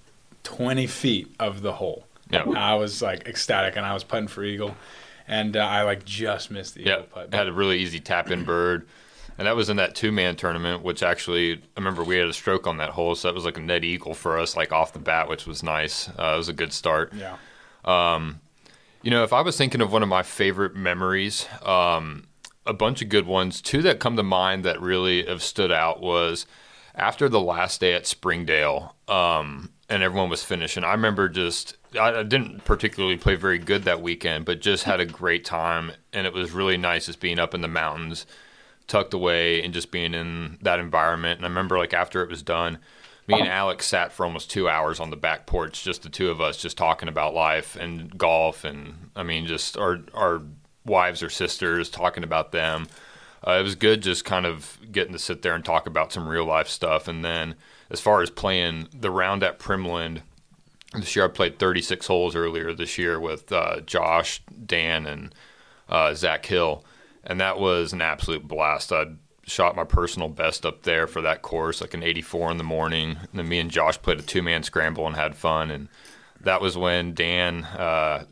[0.44, 2.04] twenty feet of the hole.
[2.30, 2.44] Yeah.
[2.50, 4.76] I was like ecstatic, and I was putting for eagle,
[5.26, 7.32] and uh, I like just missed the eagle putt.
[7.32, 8.86] had a really easy tap in bird,
[9.38, 10.82] and that was in that two man tournament.
[10.82, 13.56] Which actually, I remember we had a stroke on that hole, so that was like
[13.56, 16.08] a net eagle for us, like off the bat, which was nice.
[16.10, 17.12] Uh, it was a good start.
[17.14, 17.36] yeah.
[17.84, 18.40] Um,
[19.02, 22.24] You know, if I was thinking of one of my favorite memories, um,
[22.66, 23.62] a bunch of good ones.
[23.62, 26.44] Two that come to mind that really have stood out was
[26.94, 30.84] after the last day at Springdale, um, and everyone was finishing.
[30.84, 35.06] I remember just I, didn't particularly play very good that weekend, but just had a
[35.06, 38.26] great time, and it was really nice just being up in the mountains,
[38.88, 41.38] tucked away, and just being in that environment.
[41.38, 42.78] And I remember like after it was done.
[43.28, 46.30] Me and Alex sat for almost two hours on the back porch, just the two
[46.30, 50.40] of us, just talking about life and golf, and I mean, just our our
[50.86, 52.88] wives or sisters talking about them.
[53.46, 56.26] Uh, it was good, just kind of getting to sit there and talk about some
[56.26, 57.06] real life stuff.
[57.06, 57.54] And then,
[57.90, 60.22] as far as playing the round at Primland,
[60.94, 65.34] this year I played 36 holes earlier this year with uh, Josh, Dan, and
[65.88, 66.84] uh, Zach Hill,
[67.24, 68.92] and that was an absolute blast.
[68.92, 69.06] I
[69.48, 73.16] shot my personal best up there for that course, like an 84 in the morning.
[73.20, 75.70] And then me and Josh played a two man scramble and had fun.
[75.70, 75.88] And
[76.40, 78.24] that was when Dan, uh,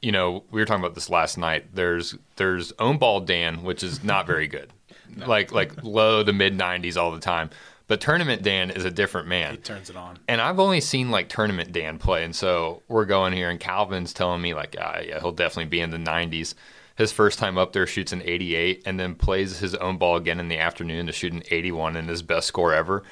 [0.00, 1.74] you know, we were talking about this last night.
[1.74, 4.72] There's there's own ball Dan, which is not very good,
[5.16, 7.50] like like low to mid 90s all the time.
[7.88, 9.52] But tournament Dan is a different man.
[9.52, 10.18] He turns it on.
[10.26, 14.12] And I've only seen like tournament Dan play, and so we're going here, and Calvin's
[14.12, 16.54] telling me like, ah, yeah, he'll definitely be in the 90s.
[16.96, 20.38] His first time up there shoots an 88, and then plays his own ball again
[20.40, 23.02] in the afternoon to shoot an 81 and his best score ever.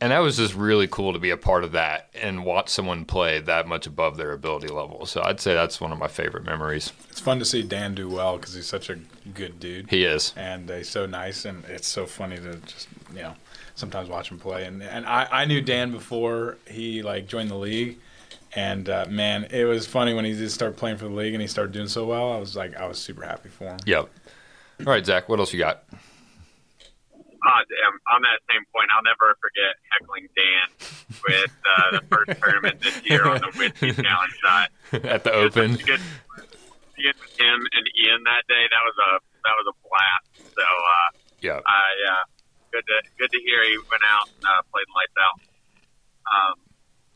[0.00, 3.04] And that was just really cool to be a part of that and watch someone
[3.04, 5.06] play that much above their ability level.
[5.06, 6.92] So I'd say that's one of my favorite memories.
[7.08, 8.98] It's fun to see Dan do well because he's such a
[9.32, 9.88] good dude.
[9.88, 10.32] He is.
[10.36, 13.34] and he's so nice, and it's so funny to just you know
[13.76, 14.64] sometimes watch him play.
[14.64, 17.98] And and I, I knew Dan before he like joined the league,
[18.56, 21.40] and uh, man, it was funny when he did start playing for the league and
[21.42, 22.32] he started doing so well.
[22.32, 23.78] I was like, I was super happy for him.
[23.86, 24.08] Yep.
[24.80, 25.84] All right, Zac, what else you got?
[27.46, 27.94] Ah, damn.
[28.16, 30.66] On that same point, I'll never forget heckling Dan
[31.28, 34.68] with uh, the first tournament this year on the Whiskey Challenge shot.
[35.04, 35.76] At the It was Open.
[35.76, 36.00] Good,
[36.96, 38.64] good with him and Ian that day.
[38.66, 39.10] That was a
[39.46, 40.54] that was a blast.
[40.56, 41.08] So uh,
[41.40, 41.60] Yeah.
[41.62, 42.24] I uh,
[42.72, 45.36] good to good to hear he went out and uh, played lights out.
[46.26, 46.54] Um,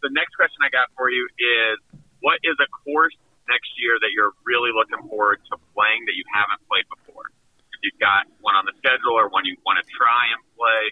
[0.02, 1.78] the next question I got for you is,
[2.20, 3.16] what is a course
[3.48, 7.32] next year that you're really looking forward to playing that you haven't played before?
[7.72, 10.84] If you've got one on the schedule or one you want to try and play.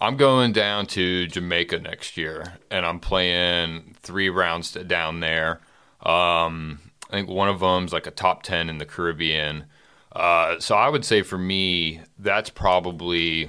[0.00, 5.60] I'm going down to Jamaica next year, and I'm playing three rounds down there.
[6.02, 9.66] Um, I think one of them's like a top ten in the Caribbean.
[10.10, 13.48] Uh, so I would say for me, that's probably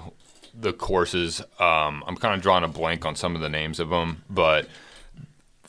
[0.53, 1.41] the courses.
[1.59, 4.67] Um, I'm kind of drawing a blank on some of the names of them, but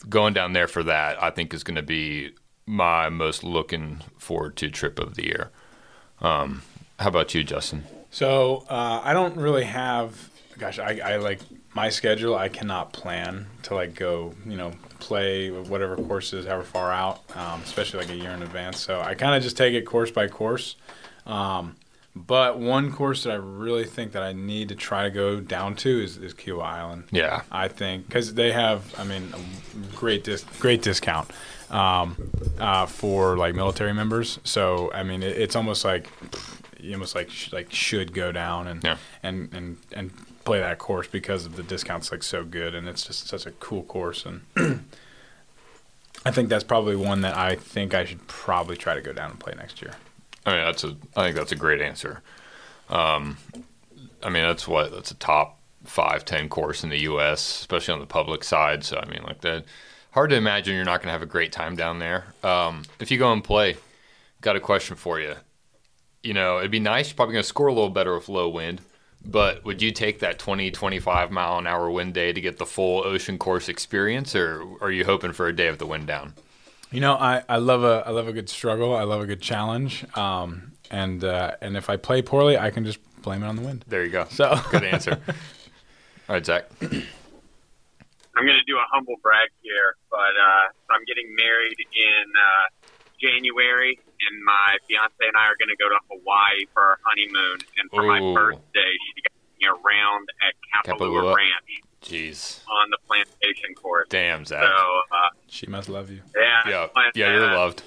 [0.09, 2.33] going down there for that, I think is going to be
[2.67, 5.51] my most looking forward to trip of the year.
[6.21, 6.63] Um,
[6.99, 7.85] how about you, Justin?
[8.11, 10.31] So uh, I don't really have.
[10.59, 11.41] Gosh, I, I like
[11.75, 12.37] my schedule.
[12.37, 17.61] I cannot plan to like go, you know, play whatever courses, however far out, um,
[17.63, 18.81] especially like a year in advance.
[18.81, 20.77] So I kind of just take it course by course.
[21.27, 21.77] Um,
[22.17, 25.75] but one course that I really think that I need to try to go down
[25.77, 27.05] to is, is Kiawah Island.
[27.11, 27.43] Yeah.
[27.51, 31.31] I think because they have, I mean, a great dis- great discount
[31.71, 34.39] um, uh, for like military members.
[34.45, 36.09] So I mean, it, it's almost like
[36.81, 38.97] you almost like sh- like should go down and Yeah.
[39.23, 40.11] and and and
[40.45, 43.51] play that course because of the discounts like so good and it's just such a
[43.53, 44.43] cool course and
[46.27, 49.31] I think that's probably one that I think I should probably try to go down
[49.31, 49.93] and play next year.
[50.47, 50.97] I mean, that's a.
[51.17, 52.23] I think that's a great answer.
[52.89, 53.39] Um,
[54.23, 58.01] I mean, that's what that's a top five, ten course in the U.S., especially on
[58.01, 58.85] the public side.
[58.85, 59.65] So I mean, like that.
[60.13, 62.27] Hard to imagine you're not going to have a great time down there.
[62.45, 63.77] Um, if you go and play,
[64.43, 65.35] got a question for you.
[66.23, 67.09] You know, it'd be nice.
[67.09, 68.81] You're probably going to score a little better with low wind.
[69.27, 72.67] But would you take that 20, 25 mile an hour wind day to get the
[72.67, 76.35] full ocean course experience, or are you hoping for a day of the wind down?
[76.95, 78.95] You know, I, I love a I love a good struggle.
[78.95, 80.07] I love a good challenge.
[80.17, 83.63] Um, and uh, and if I play poorly, I can just blame it on the
[83.63, 83.85] wind.
[83.89, 84.27] There you go.
[84.31, 85.19] So- good answer.
[85.19, 86.71] All right, Zac.
[86.81, 92.87] I'm going to do a humble brag here, but uh, I'm getting married in uh,
[93.21, 97.59] January, and my fiance and I are going to go to Hawaii for our honeymoon.
[97.79, 98.35] And for my Ooh.
[98.35, 101.35] birthday, she got me around at Kapalua, Kapalua.
[101.35, 102.61] Ranch Jeez.
[102.69, 104.07] on the plantation course.
[104.11, 104.63] Damn, So, Zac.
[104.65, 105.17] uh,
[105.49, 106.21] She must love you.
[106.37, 107.83] yeah, Yeah, yeah, you're uh, loved.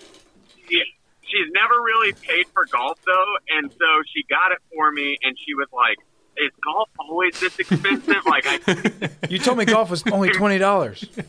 [0.67, 0.81] she,
[1.21, 5.37] she's never really paid for golf though, and so she got it for me, and
[5.37, 5.97] she was like,
[6.37, 11.05] "Is golf always this expensive?" like I, You told me golf was only twenty dollars.
[11.17, 11.23] yeah,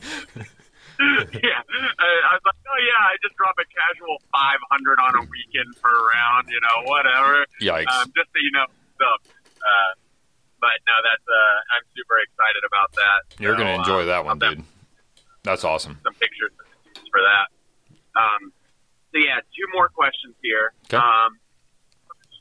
[0.99, 5.21] I, I was like, "Oh yeah, I just drop a casual five hundred on a
[5.29, 7.87] weekend per round, you know, whatever." Yikes.
[7.93, 8.67] Um, just so you know,
[8.99, 9.07] so.
[9.59, 9.95] Uh,
[10.61, 13.19] but no, that's uh, I'm super excited about that.
[13.43, 14.63] You're So, gonna enjoy uh, that one, dude.
[15.45, 15.99] That's awesome.
[16.03, 16.53] some pictures
[17.11, 17.49] for that.
[18.21, 18.53] Um,
[19.13, 20.73] so yeah, two more questions here.
[20.87, 20.97] Okay.
[20.97, 21.39] Um,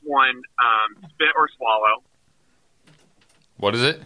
[0.04, 2.02] one, um, spit or swallow?
[3.58, 4.00] What is it?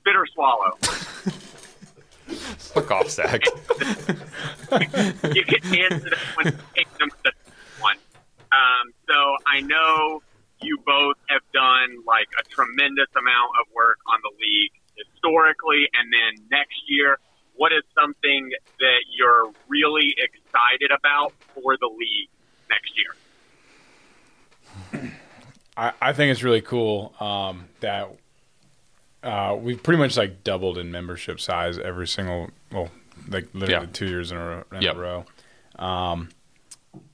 [0.00, 0.72] Spit or swallow?
[2.58, 3.44] Fuck off, Zac.
[5.34, 6.58] you can answer that one.
[6.74, 7.32] Take them to the
[7.80, 7.96] one.
[8.52, 10.22] Um, so I know
[10.62, 16.10] you both have done like a tremendous amount of work on the league historically, and
[16.12, 17.18] then next year,
[17.54, 18.50] what is something
[18.80, 22.28] that you're really excited about for the league
[22.70, 22.92] next
[24.92, 25.10] year?
[25.76, 28.10] I, I think it's really cool um, that
[29.22, 32.90] uh, we've pretty much like doubled in membership size every single well,
[33.28, 33.92] like literally Yeah.
[33.92, 34.64] two years in a row.
[34.72, 34.94] In Yep.
[34.94, 35.24] a row.
[35.78, 36.28] Um,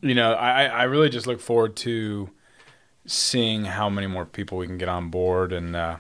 [0.01, 2.31] you know, I, I really just look forward to
[3.07, 5.97] seeing how many more people we can get on board, and uh,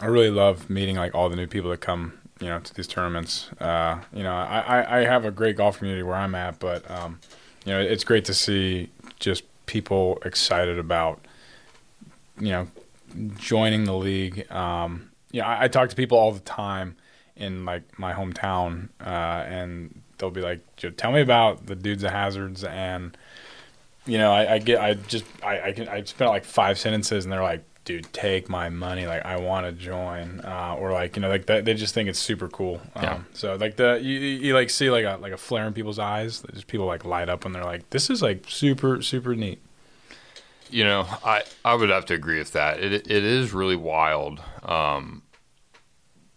[0.00, 2.14] I really love meeting like all the new people that come.
[2.40, 3.50] You know, to these tournaments.
[3.60, 7.20] Uh, you know, I, I, have a great golf community where I'm at, but um,
[7.66, 11.20] you know, it's great to see just people excited about
[12.40, 12.68] you know,
[13.36, 14.50] joining the league.
[14.50, 16.96] Um, yeah, I, I talk to people all the time
[17.36, 20.60] in like my hometown, uh, and they'll be like,
[20.96, 23.16] "Tell me about the dudes at Hazards," and
[24.06, 27.24] you know, I, I get, I just, I, I can, I spent like five sentences,
[27.24, 29.06] and they're like, "Dude, take my money!
[29.06, 32.08] Like, I want to join," uh, or like, you know, like that, they just think
[32.08, 32.80] it's super cool.
[32.94, 33.20] Um, Yeah.
[33.32, 36.42] So like the you, you like see like a like a flare in people's eyes.
[36.52, 39.60] Just people like light up, and they're like, "This is like super super neat."
[40.70, 42.80] You know, I, I would have to agree with that.
[42.80, 44.40] It it is really wild.
[44.62, 45.22] Um,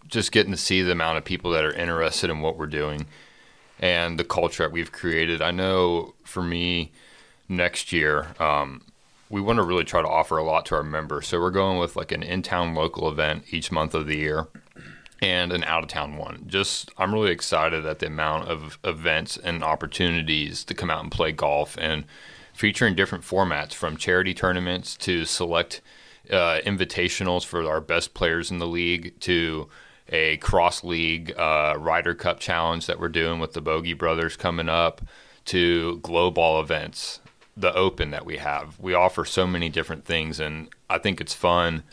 [0.07, 3.05] just getting to see the amount of people that are interested in what we're doing
[3.79, 5.41] and the culture that we've created.
[5.41, 6.91] I know for me,
[7.47, 8.83] next year, um,
[9.29, 11.27] we want to really try to offer a lot to our members.
[11.27, 14.47] So we're going with like an in-town local event each month of the year
[15.21, 16.43] and an out-of-town one.
[16.47, 21.11] Just I'm really excited at the amount of events and opportunities to come out and
[21.11, 22.05] play golf and
[22.53, 25.81] featuring different formats from charity tournaments to select
[26.29, 29.67] uh, invitationals for our best players in the league to
[30.09, 34.69] a cross league uh, Ryder Cup challenge that we're doing with the Bogey Brothers coming
[34.69, 35.01] up
[35.45, 37.19] to glow ball events,
[37.55, 38.79] the Open that we have.
[38.79, 41.83] We offer so many different things, and I think it's fun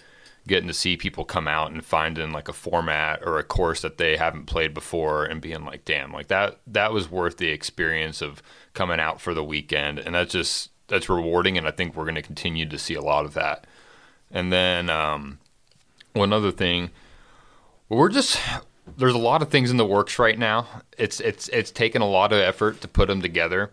[0.46, 3.98] getting to see people come out and finding like a format or a course that
[3.98, 8.22] they haven't played before and being like, damn, like that that was worth the experience
[8.22, 8.42] of
[8.72, 12.14] coming out for the weekend, and that's just that's rewarding, and I think we're going
[12.16, 13.66] to continue to see a lot of that.
[14.30, 15.38] And then um,
[16.12, 16.90] one other thing,
[17.88, 18.40] we're just
[18.96, 20.66] there's a lot of things in the works right now.
[20.98, 23.70] It's it's it's taken a lot of effort to put them together.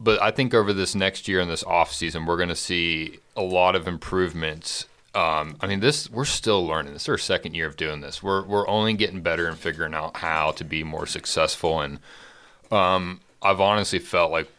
[0.00, 3.18] But I think over this next year and this off season, we're going to see
[3.36, 4.86] a lot of improvements.
[5.14, 6.92] Um, I mean, this we're still learning.
[6.92, 8.22] This is our second year of doing this.
[8.22, 11.80] We're we're only getting better and figuring out how to be more successful.
[11.80, 12.00] And
[12.72, 14.50] um, I've honestly felt like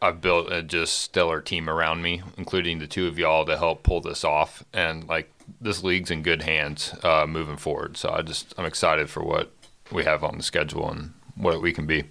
[0.00, 3.82] I've built a just stellar team around me, including the two of y'all to help
[3.82, 4.62] pull this off.
[4.72, 7.96] And like this league's in good hands uh, moving forward.
[7.96, 9.50] So I just I'm excited for what
[9.90, 12.04] we have on the schedule and what we can be.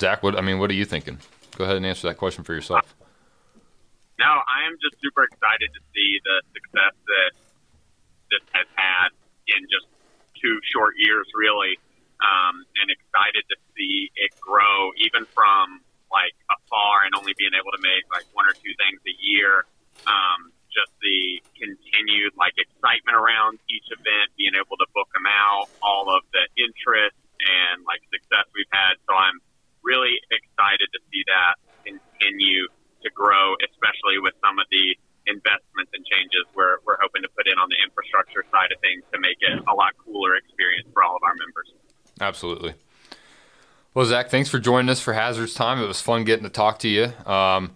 [0.00, 1.18] Zac, what I mean, what are you thinking?
[1.56, 2.94] Go ahead and answer that question for yourself.
[4.18, 7.32] No, I am just super excited to see the success that
[8.30, 9.08] this has had
[9.48, 9.86] in just
[10.40, 11.76] two short years, really,
[12.22, 17.72] um, and excited to see it grow, even from like afar and only being able
[17.72, 19.64] to make like one or two things a year.
[20.08, 25.68] Um, just the continued like excitement around each event, being able to book them out,
[25.84, 28.96] all of the interest and like success we've had.
[29.04, 29.40] So I'm
[30.72, 31.54] excited to see that
[31.84, 32.68] continue
[33.02, 34.96] to grow, especially with some of the
[35.26, 39.02] investments and changes we're, we're hoping to put in on the infrastructure side of things
[39.12, 41.68] to make it a lot cooler experience for all of our members.
[42.20, 42.74] Absolutely.
[43.94, 45.78] Well, Zac, thanks for joining us for Hazards Time.
[45.78, 47.12] It was fun getting to talk to you.
[47.26, 47.72] Um,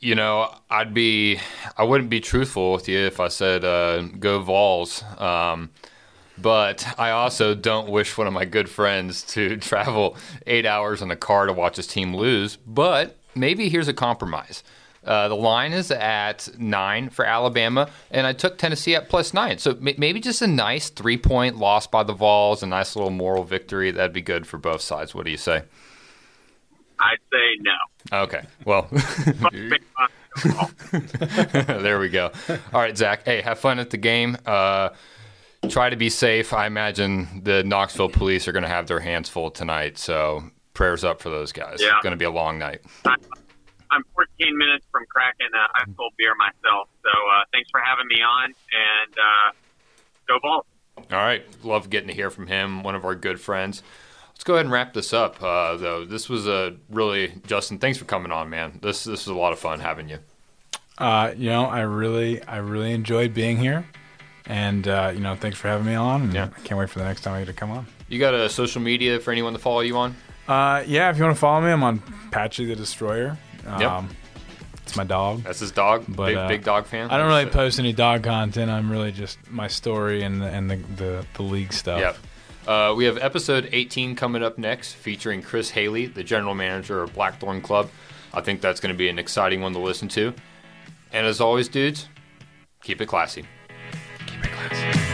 [0.00, 1.38] you know, I'd be,
[1.76, 5.02] I wouldn't be truthful with you if I said uh, go Vols.
[5.18, 5.70] Um,
[6.44, 10.14] but I also don't wish one of my good friends to travel
[10.46, 12.56] eight hours in a car to watch his team lose.
[12.56, 14.62] But maybe here's a compromise.
[15.02, 19.56] Uh, the line is at nine for Alabama, and I took Tennessee at plus nine.
[19.56, 23.10] So m- maybe just a nice three point loss by the Vols, a nice little
[23.10, 23.90] moral victory.
[23.90, 25.14] That'd be good for both sides.
[25.14, 25.62] What do you say?
[27.00, 28.18] I'd say no.
[28.24, 28.42] Okay.
[28.66, 28.86] Well,
[31.80, 32.30] there we go.
[32.50, 33.24] All right, Zac.
[33.24, 34.36] Hey, have fun at the game.
[34.44, 34.90] Uh,
[35.68, 36.52] try to be safe.
[36.52, 39.98] I imagine the Knoxville police are going to have their hands full tonight.
[39.98, 40.44] So
[40.74, 41.80] prayers up for those guys.
[41.80, 41.94] Yeah.
[41.94, 42.80] It's going to be a long night.
[43.04, 46.88] I'm 14 minutes from cracking a high school beer myself.
[47.02, 49.52] So uh, thanks for having me on, and uh,
[50.26, 50.64] go Vols.
[51.12, 51.44] All right.
[51.64, 53.82] Love getting to hear from him, one of our good friends.
[54.30, 56.04] Let's go ahead and wrap this up, uh, though.
[56.04, 58.80] This was a really, Justin, thanks for coming on, man.
[58.82, 60.18] This, this was a lot of fun having you.
[60.98, 63.86] Uh, you know, I really, I really enjoyed being here,
[64.46, 66.22] and uh, you know, thanks for having me on.
[66.22, 66.48] And Yeah.
[66.56, 67.86] I can't wait for the next time I get to come on.
[68.08, 70.14] You got a social media for anyone to follow you on?
[70.46, 73.36] Uh, yeah, if you want to follow me, I'm on Patchy the Destroyer.
[73.66, 74.04] Um, Yep.
[74.82, 75.42] It's my dog.
[75.44, 76.04] That's his dog.
[76.06, 77.10] But, big, uh, big dog fan.
[77.10, 78.70] I don't really post any dog content.
[78.70, 82.00] I'm really just my story and the, and the, the, the league stuff.
[82.00, 82.16] Yep.
[82.68, 87.14] Uh, we have episode 18 coming up next, featuring Chris Haley, the general manager of
[87.14, 87.88] Blackthorn Club.
[88.34, 90.34] I think that's going to be an exciting one to listen to.
[91.12, 92.08] And as always, dudes,
[92.82, 93.46] keep it classy.
[94.50, 95.13] Class.